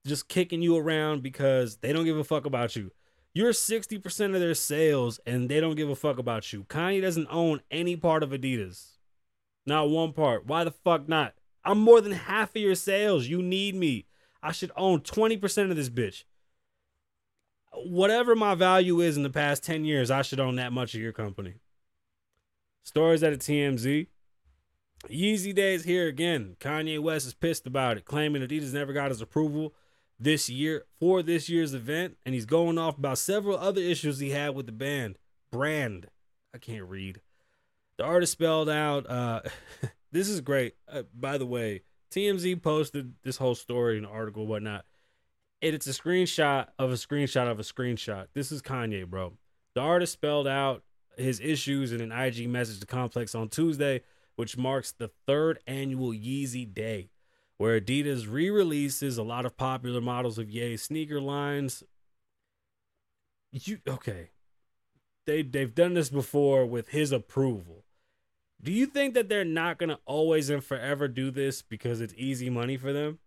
just 0.09 0.29
kicking 0.29 0.63
you 0.63 0.77
around 0.77 1.23
because 1.23 1.77
they 1.77 1.93
don't 1.93 2.05
give 2.05 2.17
a 2.17 2.25
fuck 2.25 2.47
about 2.47 2.75
you. 2.75 2.91
You're 3.35 3.53
60% 3.53 4.35
of 4.35 4.41
their 4.41 4.55
sales 4.55 5.21
and 5.27 5.49
they 5.49 5.61
don't 5.61 5.77
give 5.77 5.91
a 5.91 5.95
fuck 5.95 6.19
about 6.19 6.53
you. 6.53 6.65
Kanye 6.65 7.01
doesn't 7.01 7.29
own 7.31 7.61
any 7.71 7.95
part 7.95 8.23
of 8.23 8.31
Adidas. 8.31 8.97
Not 9.67 9.91
one 9.91 10.13
part. 10.13 10.47
Why 10.47 10.65
the 10.65 10.71
fuck 10.71 11.09
not? 11.09 11.35
I'm 11.65 11.79
more 11.79 12.01
than 12.01 12.13
half 12.13 12.57
of 12.57 12.63
your 12.63 12.75
sales. 12.75 13.27
You 13.27 13.43
need 13.43 13.75
me. 13.75 14.07
I 14.43 14.53
should 14.53 14.73
own 14.77 15.01
20% 15.01 15.71
of 15.71 15.77
this 15.77 15.91
bitch. 15.91 16.25
Whatever 17.73 18.35
my 18.35 18.55
value 18.55 19.01
is 19.01 19.17
in 19.17 19.23
the 19.23 19.31
past 19.31 19.63
10 19.63 19.85
years, 19.85 20.11
I 20.11 20.23
should 20.23 20.41
own 20.41 20.57
that 20.57 20.73
much 20.73 20.95
of 20.95 21.01
your 21.01 21.13
company. 21.13 21.55
Stories 22.83 23.23
at 23.23 23.35
a 23.35 23.37
TMZ. 23.37 24.07
Yeezy 25.09 25.55
days 25.55 25.85
here 25.85 26.09
again. 26.09 26.57
Kanye 26.59 26.99
West 26.99 27.27
is 27.27 27.35
pissed 27.35 27.67
about 27.67 27.99
it, 27.99 28.05
claiming 28.05 28.43
Adidas 28.43 28.73
never 28.73 28.93
got 28.93 29.11
his 29.11 29.21
approval 29.21 29.75
this 30.19 30.51
year 30.51 30.85
for 30.99 31.23
this 31.23 31.49
year's 31.49 31.75
event, 31.75 32.17
and 32.25 32.35
he's 32.35 32.47
going 32.47 32.79
off 32.79 32.99
about 32.99 33.19
several 33.19 33.59
other 33.59 33.81
issues 33.81 34.19
he 34.19 34.31
had 34.31 34.55
with 34.55 34.67
the 34.67 34.73
band. 34.73 35.17
Brand. 35.51 36.09
I 36.55 36.59
can't 36.59 36.85
read. 36.85 37.21
The 37.99 38.05
artist 38.05 38.33
spelled 38.33 38.69
out. 38.69 39.09
Uh, 39.09 39.41
this 40.13 40.29
is 40.29 40.41
great. 40.41 40.75
Uh, 40.91 41.03
by 41.15 41.39
the 41.39 41.47
way, 41.47 41.83
TMZ 42.11 42.63
posted 42.63 43.15
this 43.23 43.37
whole 43.37 43.55
story, 43.55 43.99
an 43.99 44.05
article, 44.05 44.47
whatnot. 44.47 44.85
And 45.61 45.75
it's 45.75 45.87
a 45.87 45.91
screenshot 45.91 46.69
of 46.79 46.91
a 46.91 46.95
screenshot 46.95 47.51
of 47.51 47.59
a 47.59 47.65
screenshot. 47.65 48.27
This 48.35 48.53
is 48.53 48.63
Kanye, 48.63 49.07
bro. 49.07 49.35
The 49.75 49.81
artist 49.81 50.13
spelled 50.13 50.47
out 50.47 50.83
his 51.17 51.41
issues 51.41 51.93
in 51.93 52.01
an 52.01 52.13
IG 52.13 52.49
message 52.49 52.81
to 52.81 52.87
Complex 52.87 53.35
on 53.35 53.49
Tuesday, 53.49 54.03
which 54.37 54.57
marks 54.57 54.93
the 54.93 55.11
third 55.27 55.59
annual 55.67 56.13
Yeezy 56.13 56.73
Day, 56.73 57.11
where 57.59 57.81
Adidas 57.81 58.31
re 58.31 58.49
releases 58.49 59.19
a 59.19 59.23
lot 59.23 59.45
of 59.45 59.57
popular 59.57 60.01
models 60.01 60.39
of 60.39 60.49
Ye 60.49 60.77
sneaker 60.77 61.21
lines. 61.21 61.83
You 63.53 63.81
okay. 63.87 64.31
They 65.27 65.43
they've 65.43 65.75
done 65.75 65.95
this 65.95 66.09
before 66.09 66.65
with 66.65 66.89
his 66.89 67.13
approval. 67.13 67.85
Do 68.61 68.73
you 68.73 68.87
think 68.87 69.15
that 69.15 69.29
they're 69.29 69.45
not 69.45 69.79
gonna 69.79 69.99
always 70.07 70.51
and 70.51 70.65
forever 70.65 71.09
do 71.09 71.31
this 71.31 71.61
because 71.63 72.01
it's 72.01 72.15
easy 72.17 72.49
money 72.49 72.77
for 72.77 72.93
them? 72.93 73.19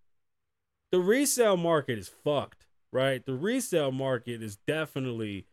The 0.91 1.00
resale 1.00 1.58
market 1.58 2.00
is 2.00 2.10
fucked, 2.10 2.67
right? 2.91 3.26
The 3.26 3.34
resale 3.34 3.91
market 3.91 4.41
is 4.41 4.58
definitely 4.67 5.48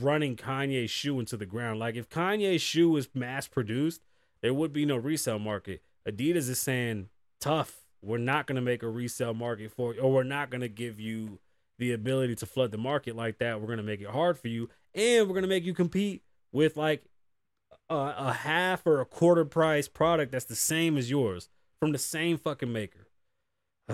running 0.00 0.36
Kanye's 0.36 0.90
shoe 0.90 1.18
into 1.18 1.36
the 1.36 1.46
ground. 1.46 1.78
Like 1.78 1.94
if 1.96 2.08
Kanye's 2.08 2.62
shoe 2.62 2.90
was 2.90 3.08
mass 3.14 3.46
produced, 3.48 4.02
there 4.42 4.54
would 4.54 4.72
be 4.72 4.84
no 4.86 4.96
resale 4.96 5.38
market. 5.38 5.82
Adidas 6.08 6.48
is 6.48 6.58
saying, 6.58 7.08
tough. 7.40 7.80
We're 8.02 8.18
not 8.18 8.46
going 8.46 8.56
to 8.56 8.62
make 8.62 8.82
a 8.82 8.88
resale 8.88 9.34
market 9.34 9.72
for 9.72 9.94
you, 9.94 10.00
or 10.00 10.12
we're 10.12 10.22
not 10.22 10.50
going 10.50 10.62
to 10.62 10.68
give 10.68 10.98
you 10.98 11.38
the 11.78 11.92
ability 11.92 12.34
to 12.36 12.46
flood 12.46 12.70
the 12.70 12.78
market 12.78 13.16
like 13.16 13.38
that. 13.38 13.60
We're 13.60 13.66
going 13.66 13.78
to 13.78 13.82
make 13.82 14.00
it 14.00 14.08
hard 14.08 14.38
for 14.38 14.48
you, 14.48 14.68
and 14.94 15.26
we're 15.26 15.34
going 15.34 15.42
to 15.42 15.48
make 15.48 15.64
you 15.64 15.74
compete 15.74 16.22
with 16.52 16.76
like 16.76 17.04
a, 17.88 18.14
a 18.18 18.32
half 18.32 18.86
or 18.86 19.00
a 19.00 19.06
quarter 19.06 19.44
price 19.44 19.88
product 19.88 20.32
that's 20.32 20.44
the 20.44 20.56
same 20.56 20.96
as 20.96 21.10
yours 21.10 21.48
from 21.78 21.92
the 21.92 21.98
same 21.98 22.38
fucking 22.38 22.72
maker. 22.72 23.06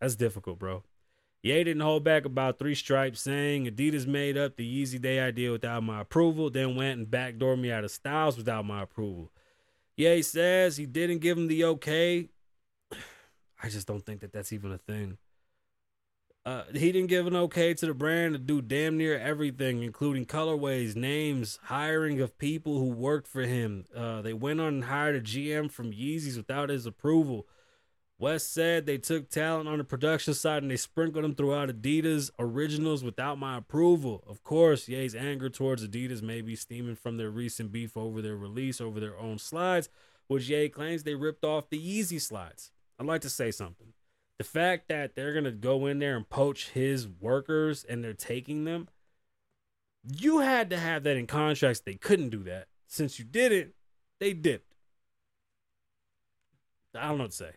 that's 0.00 0.16
difficult, 0.16 0.58
bro. 0.58 0.82
Ye 1.42 1.64
didn't 1.64 1.82
hold 1.82 2.04
back 2.04 2.24
about 2.24 2.58
three 2.58 2.74
stripes, 2.74 3.20
saying 3.20 3.66
Adidas 3.66 4.06
made 4.06 4.38
up 4.38 4.56
the 4.56 4.82
Yeezy 4.82 5.00
Day 5.00 5.18
idea 5.18 5.50
without 5.50 5.82
my 5.82 6.02
approval, 6.02 6.50
then 6.50 6.76
went 6.76 6.98
and 6.98 7.08
backdoored 7.08 7.60
me 7.60 7.72
out 7.72 7.82
of 7.82 7.90
styles 7.90 8.36
without 8.36 8.64
my 8.64 8.82
approval. 8.82 9.32
Ye 9.96 10.22
says 10.22 10.76
he 10.76 10.86
didn't 10.86 11.18
give 11.18 11.36
him 11.36 11.48
the 11.48 11.64
okay. 11.64 12.28
I 13.62 13.68
just 13.68 13.86
don't 13.86 14.04
think 14.04 14.20
that 14.20 14.32
that's 14.32 14.52
even 14.52 14.72
a 14.72 14.78
thing. 14.78 15.18
Uh, 16.44 16.64
he 16.72 16.90
didn't 16.90 17.08
give 17.08 17.28
an 17.28 17.36
okay 17.36 17.72
to 17.72 17.86
the 17.86 17.94
brand 17.94 18.34
to 18.34 18.38
do 18.38 18.60
damn 18.60 18.98
near 18.98 19.16
everything, 19.16 19.84
including 19.84 20.26
colorways, 20.26 20.96
names, 20.96 21.60
hiring 21.64 22.20
of 22.20 22.36
people 22.36 22.78
who 22.78 22.88
worked 22.88 23.28
for 23.28 23.42
him. 23.42 23.84
Uh, 23.94 24.22
they 24.22 24.32
went 24.32 24.60
on 24.60 24.74
and 24.74 24.84
hired 24.84 25.14
a 25.14 25.20
GM 25.20 25.70
from 25.70 25.92
Yeezys 25.92 26.36
without 26.36 26.68
his 26.68 26.84
approval. 26.84 27.46
West 28.18 28.52
said 28.52 28.86
they 28.86 28.98
took 28.98 29.30
talent 29.30 29.68
on 29.68 29.78
the 29.78 29.84
production 29.84 30.34
side 30.34 30.62
and 30.62 30.70
they 30.70 30.76
sprinkled 30.76 31.24
them 31.24 31.34
throughout 31.34 31.68
Adidas 31.68 32.30
originals 32.40 33.04
without 33.04 33.38
my 33.38 33.58
approval. 33.58 34.24
Of 34.28 34.42
course, 34.42 34.88
Ye's 34.88 35.14
anger 35.14 35.48
towards 35.48 35.86
Adidas 35.86 36.22
may 36.22 36.40
be 36.40 36.56
stemming 36.56 36.96
from 36.96 37.18
their 37.18 37.30
recent 37.30 37.70
beef 37.70 37.96
over 37.96 38.20
their 38.20 38.36
release 38.36 38.80
over 38.80 38.98
their 38.98 39.18
own 39.18 39.38
slides, 39.38 39.88
which 40.26 40.48
Ye 40.48 40.68
claims 40.68 41.04
they 41.04 41.14
ripped 41.14 41.44
off 41.44 41.70
the 41.70 41.80
Yeezy 41.80 42.20
slides. 42.20 42.72
I'd 43.02 43.08
like 43.08 43.22
to 43.22 43.30
say 43.30 43.50
something. 43.50 43.94
The 44.38 44.44
fact 44.44 44.86
that 44.88 45.16
they're 45.16 45.40
to 45.40 45.50
go 45.50 45.86
in 45.86 45.98
there 45.98 46.16
and 46.16 46.28
poach 46.28 46.68
his 46.68 47.08
workers 47.08 47.82
and 47.82 48.04
they're 48.04 48.12
taking 48.12 48.64
them, 48.64 48.86
you 50.04 50.38
had 50.38 50.70
to 50.70 50.78
have 50.78 51.02
that 51.02 51.16
in 51.16 51.26
contracts. 51.26 51.80
They 51.80 51.94
couldn't 51.94 52.28
do 52.28 52.44
that. 52.44 52.68
Since 52.86 53.18
you 53.18 53.24
didn't, 53.24 53.72
they 54.20 54.34
dipped. 54.34 54.76
I 56.94 57.08
don't 57.08 57.18
know 57.18 57.24
what 57.24 57.32
to 57.32 57.36
say. 57.36 57.52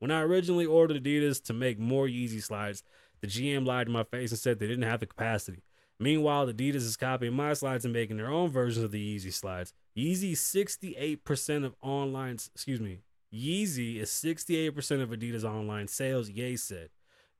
When 0.00 0.10
I 0.10 0.20
originally 0.20 0.66
ordered 0.66 1.02
Adidas 1.02 1.42
to 1.44 1.54
make 1.54 1.78
more 1.78 2.06
Yeezy 2.06 2.42
slides, 2.42 2.82
the 3.22 3.26
GM 3.26 3.66
lied 3.66 3.86
to 3.86 3.92
my 3.92 4.04
face 4.04 4.32
and 4.32 4.38
said 4.38 4.58
they 4.58 4.66
didn't 4.66 4.82
have 4.82 5.00
the 5.00 5.06
capacity. 5.06 5.62
Meanwhile, 5.98 6.46
Adidas 6.48 6.76
is 6.76 6.98
copying 6.98 7.32
my 7.32 7.54
slides 7.54 7.86
and 7.86 7.94
making 7.94 8.18
their 8.18 8.30
own 8.30 8.50
versions 8.50 8.84
of 8.84 8.90
the 8.90 9.16
Yeezy 9.16 9.32
slides. 9.32 9.72
Yeezy 9.96 10.32
68% 10.32 11.64
of 11.64 11.74
online, 11.80 12.34
excuse 12.54 12.80
me, 12.80 12.98
Yeezy 13.32 13.96
is 14.00 14.10
68% 14.10 15.02
of 15.02 15.10
Adidas 15.10 15.44
online 15.44 15.88
sales, 15.88 16.28
Ye 16.28 16.56
said. 16.56 16.90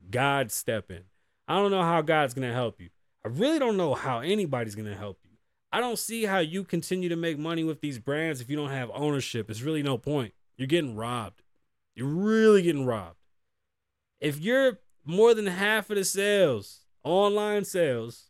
God 0.09 0.51
step 0.51 0.89
in. 0.89 1.03
I 1.47 1.55
don't 1.55 1.71
know 1.71 1.83
how 1.83 2.01
God's 2.01 2.33
going 2.33 2.47
to 2.47 2.53
help 2.53 2.79
you. 2.79 2.89
I 3.25 3.29
really 3.29 3.59
don't 3.59 3.77
know 3.77 3.93
how 3.93 4.19
anybody's 4.19 4.75
going 4.75 4.87
to 4.87 4.95
help 4.95 5.19
you. 5.23 5.31
I 5.71 5.79
don't 5.79 5.99
see 5.99 6.25
how 6.25 6.39
you 6.39 6.63
continue 6.63 7.09
to 7.09 7.15
make 7.15 7.37
money 7.37 7.63
with 7.63 7.81
these 7.81 7.99
brands 7.99 8.41
if 8.41 8.49
you 8.49 8.55
don't 8.55 8.71
have 8.71 8.89
ownership. 8.93 9.49
It's 9.49 9.61
really 9.61 9.83
no 9.83 9.97
point. 9.97 10.33
You're 10.57 10.67
getting 10.67 10.95
robbed. 10.95 11.43
You're 11.95 12.07
really 12.07 12.61
getting 12.61 12.85
robbed. 12.85 13.17
If 14.19 14.39
you're 14.39 14.79
more 15.05 15.33
than 15.33 15.47
half 15.47 15.89
of 15.89 15.97
the 15.97 16.05
sales, 16.05 16.81
online 17.03 17.65
sales, 17.65 18.29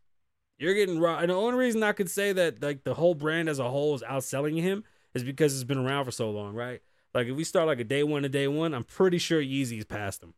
you're 0.57 0.73
getting 0.75 0.99
robbed. 0.99 1.23
And 1.23 1.31
the 1.31 1.35
only 1.35 1.57
reason 1.57 1.83
I 1.83 1.91
could 1.91 2.09
say 2.09 2.31
that 2.33 2.61
like 2.61 2.83
the 2.83 2.93
whole 2.93 3.15
brand 3.15 3.49
as 3.49 3.59
a 3.59 3.69
whole 3.69 3.95
is 3.95 4.03
outselling 4.03 4.61
him 4.61 4.83
is 5.13 5.23
because 5.23 5.53
it's 5.53 5.63
been 5.63 5.85
around 5.85 6.05
for 6.05 6.11
so 6.11 6.29
long, 6.29 6.53
right? 6.53 6.81
Like 7.13 7.27
if 7.27 7.35
we 7.35 7.43
start 7.43 7.67
like 7.67 7.79
a 7.79 7.85
day 7.85 8.03
one 8.03 8.23
to 8.23 8.29
day 8.29 8.47
one, 8.47 8.73
I'm 8.73 8.83
pretty 8.83 9.17
sure 9.17 9.41
Yeezy's 9.41 9.85
past 9.85 10.23
him. 10.23 10.33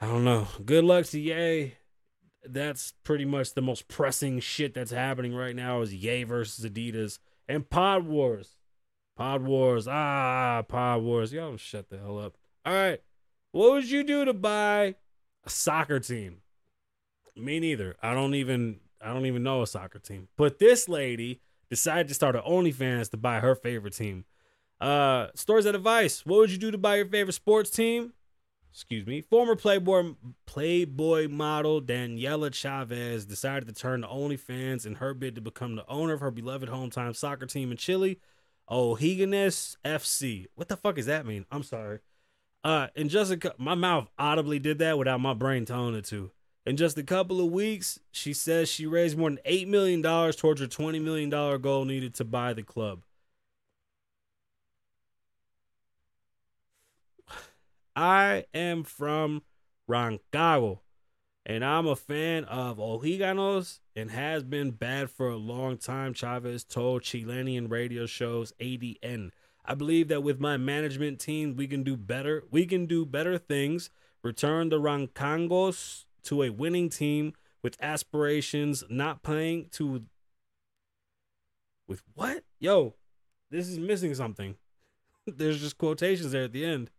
I 0.00 0.06
don't 0.06 0.24
know. 0.24 0.48
Good 0.64 0.84
luck 0.84 1.06
to 1.06 1.20
Ye. 1.20 1.74
That's 2.44 2.92
pretty 3.02 3.24
much 3.24 3.54
the 3.54 3.62
most 3.62 3.88
pressing 3.88 4.38
shit 4.40 4.74
that's 4.74 4.92
happening 4.92 5.34
right 5.34 5.56
now 5.56 5.80
is 5.80 5.94
Ye 5.94 6.22
versus 6.22 6.64
Adidas 6.64 7.18
and 7.48 7.68
Pod 7.68 8.06
Wars. 8.06 8.58
Pod 9.16 9.42
Wars. 9.42 9.88
Ah, 9.88 10.62
Pod 10.68 11.02
Wars. 11.02 11.32
Y'all 11.32 11.56
shut 11.56 11.88
the 11.88 11.98
hell 11.98 12.18
up. 12.18 12.34
All 12.64 12.72
right. 12.72 13.00
What 13.52 13.72
would 13.72 13.90
you 13.90 14.04
do 14.04 14.24
to 14.24 14.34
buy 14.34 14.96
a 15.44 15.50
soccer 15.50 15.98
team? 15.98 16.42
Me 17.34 17.58
neither. 17.58 17.96
I 18.02 18.14
don't 18.14 18.34
even 18.34 18.80
I 19.00 19.12
don't 19.12 19.26
even 19.26 19.42
know 19.42 19.62
a 19.62 19.66
soccer 19.66 19.98
team. 19.98 20.28
But 20.36 20.58
this 20.58 20.88
lady 20.88 21.40
decided 21.70 22.08
to 22.08 22.14
start 22.14 22.36
an 22.36 22.42
OnlyFans 22.42 23.10
to 23.10 23.16
buy 23.16 23.40
her 23.40 23.54
favorite 23.54 23.94
team. 23.94 24.24
Uh 24.80 25.28
stories 25.34 25.66
of 25.66 25.74
advice. 25.74 26.24
What 26.26 26.38
would 26.38 26.50
you 26.50 26.58
do 26.58 26.70
to 26.70 26.78
buy 26.78 26.96
your 26.96 27.06
favorite 27.06 27.32
sports 27.32 27.70
team? 27.70 28.12
Excuse 28.72 29.06
me. 29.06 29.22
Former 29.22 29.56
Playboy 29.56 30.14
Playboy 30.44 31.28
model 31.28 31.80
Daniela 31.80 32.52
Chavez 32.52 33.24
decided 33.24 33.66
to 33.68 33.74
turn 33.74 34.02
to 34.02 34.06
OnlyFans 34.06 34.84
in 34.84 34.96
her 34.96 35.14
bid 35.14 35.34
to 35.36 35.40
become 35.40 35.76
the 35.76 35.88
owner 35.88 36.12
of 36.12 36.20
her 36.20 36.30
beloved 36.30 36.68
hometown 36.68 37.16
soccer 37.16 37.46
team 37.46 37.70
in 37.70 37.78
Chile. 37.78 38.20
O'Higgins 38.70 39.78
FC. 39.82 40.46
What 40.56 40.68
the 40.68 40.76
fuck 40.76 40.96
does 40.96 41.06
that 41.06 41.24
mean? 41.24 41.46
I'm 41.50 41.62
sorry. 41.62 42.00
Uh, 42.62 42.88
and 42.96 43.08
Jessica, 43.08 43.54
my 43.56 43.74
mouth 43.74 44.10
audibly 44.18 44.58
did 44.58 44.78
that 44.80 44.98
without 44.98 45.20
my 45.20 45.32
brain 45.32 45.64
telling 45.64 45.94
it 45.94 46.04
to. 46.06 46.32
In 46.66 46.76
just 46.76 46.98
a 46.98 47.04
couple 47.04 47.40
of 47.40 47.52
weeks, 47.52 48.00
she 48.10 48.32
says 48.34 48.68
she 48.68 48.84
raised 48.84 49.16
more 49.16 49.30
than 49.30 49.38
$8 49.46 49.68
million 49.68 50.02
towards 50.02 50.60
her 50.60 50.66
$20 50.66 51.00
million 51.00 51.30
goal 51.30 51.84
needed 51.86 52.12
to 52.16 52.24
buy 52.24 52.52
the 52.52 52.64
club. 52.64 53.05
I 57.96 58.44
am 58.52 58.84
from 58.84 59.42
Rancagua, 59.88 60.80
and 61.46 61.64
I'm 61.64 61.86
a 61.86 61.96
fan 61.96 62.44
of 62.44 62.76
Ojiganos 62.76 63.80
and 63.96 64.10
has 64.10 64.42
been 64.42 64.72
bad 64.72 65.08
for 65.08 65.30
a 65.30 65.36
long 65.36 65.78
time, 65.78 66.12
Chavez 66.12 66.62
told 66.62 67.02
Chilean 67.02 67.68
radio 67.68 68.04
shows 68.04 68.52
ADN. 68.60 69.30
I 69.64 69.74
believe 69.74 70.08
that 70.08 70.22
with 70.22 70.38
my 70.38 70.58
management 70.58 71.18
team, 71.18 71.56
we 71.56 71.66
can 71.66 71.82
do 71.82 71.96
better. 71.96 72.44
We 72.50 72.66
can 72.66 72.84
do 72.84 73.06
better 73.06 73.38
things. 73.38 73.88
Return 74.22 74.68
the 74.68 74.78
Rancangos 74.78 76.04
to 76.24 76.42
a 76.42 76.50
winning 76.50 76.90
team 76.90 77.32
with 77.62 77.76
aspirations, 77.80 78.84
not 78.90 79.22
playing 79.22 79.68
to. 79.72 80.04
With 81.88 82.02
what? 82.14 82.44
Yo, 82.60 82.94
this 83.50 83.68
is 83.68 83.78
missing 83.78 84.14
something. 84.14 84.56
There's 85.26 85.60
just 85.60 85.78
quotations 85.78 86.32
there 86.32 86.44
at 86.44 86.52
the 86.52 86.64
end. 86.64 86.90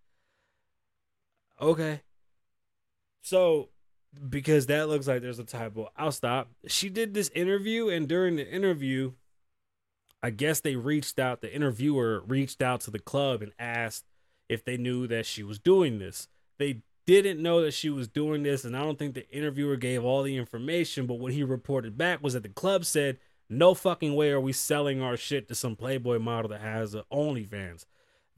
Okay. 1.62 2.02
So, 3.22 3.70
because 4.30 4.67
that 4.67 4.88
looks 4.88 5.08
like 5.08 5.22
there's 5.22 5.39
a 5.39 5.43
typo, 5.43 5.89
I'll 5.96 6.12
stop. 6.12 6.50
She 6.67 6.89
did 6.89 7.13
this 7.13 7.30
interview, 7.36 7.89
and 7.89 8.08
during 8.08 8.36
the 8.36 8.48
interview, 8.48 9.13
I 10.22 10.30
guess 10.30 10.60
they 10.60 10.76
reached 10.76 11.20
out, 11.20 11.41
the 11.41 11.54
interviewer 11.54 12.24
reached 12.26 12.62
out 12.62 12.82
to 12.82 12.91
the 12.91 13.00
club 13.00 13.41
and 13.41 13.52
asked 13.60 14.06
if 14.50 14.63
they 14.63 14.78
knew 14.78 15.08
that 15.08 15.26
she 15.26 15.43
was 15.43 15.60
doing 15.60 16.00
this. 16.00 16.28
They 16.58 16.82
didn't 17.06 17.41
know 17.41 17.62
that 17.62 17.74
she 17.74 17.89
was 17.89 18.08
doing 18.08 18.43
this, 18.43 18.65
and 18.65 18.76
I 18.76 18.84
don't 18.84 18.98
think 18.98 19.13
the 19.13 19.30
interviewer 19.30 19.76
gave 19.76 20.04
all 20.04 20.24
the 20.24 20.38
information, 20.38 21.06
but 21.06 21.20
what 21.20 21.34
he 21.34 21.43
reported 21.43 21.98
back 21.98 22.22
was 22.24 22.34
that 22.34 22.43
the 22.43 22.50
club 22.50 22.86
said, 22.86 23.20
No 23.50 23.74
fucking 23.74 24.15
way 24.15 24.32
are 24.32 24.41
we 24.41 24.54
selling 24.54 25.02
our 25.02 25.17
shit 25.17 25.48
to 25.48 25.56
some 25.56 25.76
Playboy 25.76 26.20
model 26.20 26.50
that 26.50 26.62
has 26.62 26.96
a 26.96 27.04
OnlyFans. 27.12 27.86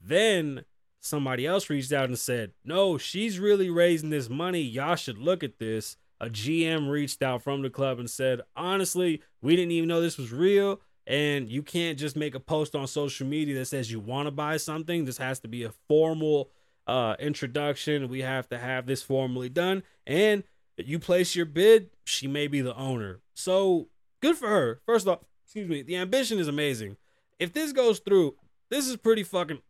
Then 0.02 0.64
somebody 1.00 1.46
else 1.46 1.68
reached 1.70 1.92
out 1.92 2.08
and 2.08 2.18
said, 2.18 2.52
No, 2.64 2.98
she's 2.98 3.38
really 3.38 3.70
raising 3.70 4.10
this 4.10 4.28
money. 4.28 4.60
Y'all 4.60 4.96
should 4.96 5.18
look 5.18 5.42
at 5.42 5.58
this. 5.58 5.96
A 6.20 6.28
GM 6.28 6.90
reached 6.90 7.22
out 7.22 7.42
from 7.42 7.62
the 7.62 7.70
club 7.70 7.98
and 7.98 8.08
said, 8.08 8.42
Honestly, 8.54 9.22
we 9.40 9.56
didn't 9.56 9.72
even 9.72 9.88
know 9.88 10.00
this 10.00 10.18
was 10.18 10.32
real. 10.32 10.80
And 11.06 11.48
you 11.48 11.62
can't 11.62 11.98
just 11.98 12.14
make 12.14 12.34
a 12.34 12.40
post 12.40 12.76
on 12.76 12.86
social 12.86 13.26
media 13.26 13.58
that 13.58 13.64
says 13.64 13.90
you 13.90 13.98
want 13.98 14.26
to 14.26 14.30
buy 14.30 14.58
something. 14.58 15.04
This 15.04 15.18
has 15.18 15.40
to 15.40 15.48
be 15.48 15.64
a 15.64 15.72
formal 15.88 16.50
uh, 16.86 17.16
introduction. 17.18 18.08
We 18.08 18.20
have 18.20 18.48
to 18.50 18.58
have 18.58 18.86
this 18.86 19.02
formally 19.02 19.48
done. 19.48 19.82
And 20.06 20.44
you 20.76 20.98
place 20.98 21.34
your 21.34 21.46
bid, 21.46 21.90
she 22.04 22.26
may 22.26 22.46
be 22.46 22.60
the 22.60 22.76
owner. 22.76 23.20
So 23.34 23.88
good 24.20 24.36
for 24.36 24.48
her. 24.48 24.80
First 24.86 25.08
off, 25.08 25.20
excuse 25.44 25.68
me, 25.68 25.82
the 25.82 25.96
ambition 25.96 26.38
is 26.38 26.48
amazing. 26.48 26.96
If 27.38 27.52
this 27.52 27.72
goes 27.72 27.98
through, 27.98 28.36
this 28.70 28.86
is 28.86 28.96
pretty 28.96 29.22
fucking. 29.22 29.60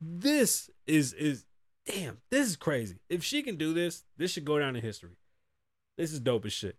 This 0.00 0.70
is 0.86 1.12
is 1.14 1.46
damn. 1.86 2.18
This 2.30 2.48
is 2.48 2.56
crazy. 2.56 2.98
If 3.08 3.24
she 3.24 3.42
can 3.42 3.56
do 3.56 3.72
this, 3.72 4.04
this 4.16 4.30
should 4.32 4.44
go 4.44 4.58
down 4.58 4.76
in 4.76 4.82
history. 4.82 5.16
This 5.96 6.12
is 6.12 6.20
dope 6.20 6.46
as 6.46 6.52
shit 6.52 6.76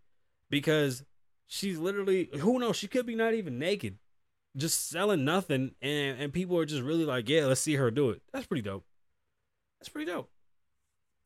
because 0.49 1.03
she's 1.47 1.77
literally 1.77 2.29
who 2.39 2.59
knows. 2.59 2.75
She 2.75 2.87
could 2.87 3.05
be 3.05 3.15
not 3.15 3.33
even 3.33 3.59
naked 3.59 3.97
just 4.55 4.89
selling 4.89 5.25
nothing 5.25 5.71
and 5.81 6.19
and 6.19 6.33
people 6.33 6.57
are 6.57 6.65
just 6.65 6.83
really 6.83 7.05
like, 7.05 7.27
yeah, 7.29 7.45
let's 7.45 7.61
see 7.61 7.75
her 7.75 7.91
do 7.91 8.09
it. 8.09 8.21
That's 8.31 8.45
pretty 8.45 8.61
dope. 8.61 8.85
That's 9.79 9.89
pretty 9.89 10.11
dope. 10.11 10.29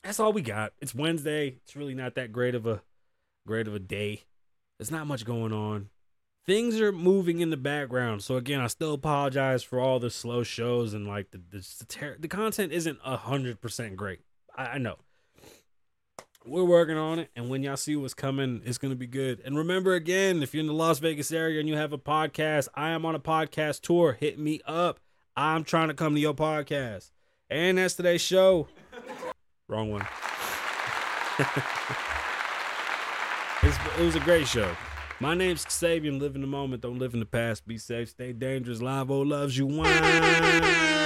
That's 0.03 0.19
all 0.19 0.34
we 0.34 0.41
got. 0.41 0.73
It's 0.80 0.95
Wednesday. 0.95 1.60
It's 1.63 1.75
really 1.75 1.93
not 1.93 2.15
that 2.15 2.32
great 2.32 2.56
of 2.56 2.65
a 2.65 2.82
great 3.45 3.67
of 3.67 3.75
a 3.75 3.80
day. 3.80 4.23
There's 4.77 4.91
not 4.91 5.08
much 5.08 5.25
going 5.25 5.51
on. 5.51 5.89
Things 6.47 6.79
are 6.79 6.93
moving 6.93 7.41
in 7.41 7.49
the 7.49 7.57
background. 7.57 8.23
So 8.23 8.38
again, 8.38 8.62
I 8.62 8.67
still 8.67 8.93
apologize 8.93 9.63
for 9.63 9.81
all 9.81 9.99
the 9.99 10.10
slow 10.10 10.43
shows 10.43 10.93
and 10.93 11.05
like 11.05 11.31
the 11.31 11.39
the, 11.39 11.67
the, 11.79 11.86
ter- 11.86 12.17
the 12.17 12.29
content 12.29 12.71
isn't 12.71 13.01
hundred 13.01 13.60
percent 13.60 13.97
great. 13.97 14.21
I, 14.55 14.65
I 14.65 14.77
know. 14.77 14.95
We're 16.45 16.63
working 16.63 16.95
on 16.95 17.19
it 17.19 17.29
and 17.36 17.49
when 17.49 17.62
y'all 17.62 17.75
see 17.75 17.97
what's 17.97 18.13
coming 18.13 18.62
it's 18.63 18.77
to 18.77 18.95
be 18.95 19.07
good. 19.07 19.41
And 19.43 19.57
remember 19.57 19.93
again 19.93 20.41
if 20.41 20.53
you're 20.53 20.62
in 20.62 20.67
the 20.67 20.73
las 20.73 20.99
vegas 20.99 21.33
area 21.33 21.60
and 21.60 21.67
you 21.67 21.75
have 21.75 21.91
a 21.91 21.97
podcast 21.97 22.69
i 22.73 22.91
am 22.91 23.05
on 23.05 23.15
a 23.15 23.19
podcast 23.19 23.81
tour. 23.81 24.13
Hit 24.17 24.39
me 24.39 24.62
up. 24.65 25.01
I'm 25.36 25.65
trying 25.65 25.89
to 25.89 25.93
come 25.93 26.15
to 26.15 26.21
your 26.21 26.33
podcast. 26.33 27.12
And 27.49 27.77
that's 27.77 27.95
today's 27.95 28.21
show. 28.21 28.69
Wrong 29.67 29.91
one. 29.91 30.07
It 33.99 34.05
was 34.05 34.15
a 34.15 34.19
great 34.19 34.47
show 34.47 34.75
my 35.19 35.34
name's 35.34 35.65
Sabian. 35.65 36.19
Live 36.19 36.36
in 36.36 36.41
the 36.41 36.47
moment, 36.47 36.82
don't 36.82 36.99
live 36.99 37.13
in 37.13 37.19
the 37.19 37.25
past. 37.25 37.67
Be 37.67 37.77
safe, 37.77 38.10
stay 38.10 38.34
dangerous. 38.34 38.82
Live 38.82 39.12
O 39.12 39.21
loves 39.21 39.58
you. 39.58 39.65
Wine. 39.65 40.96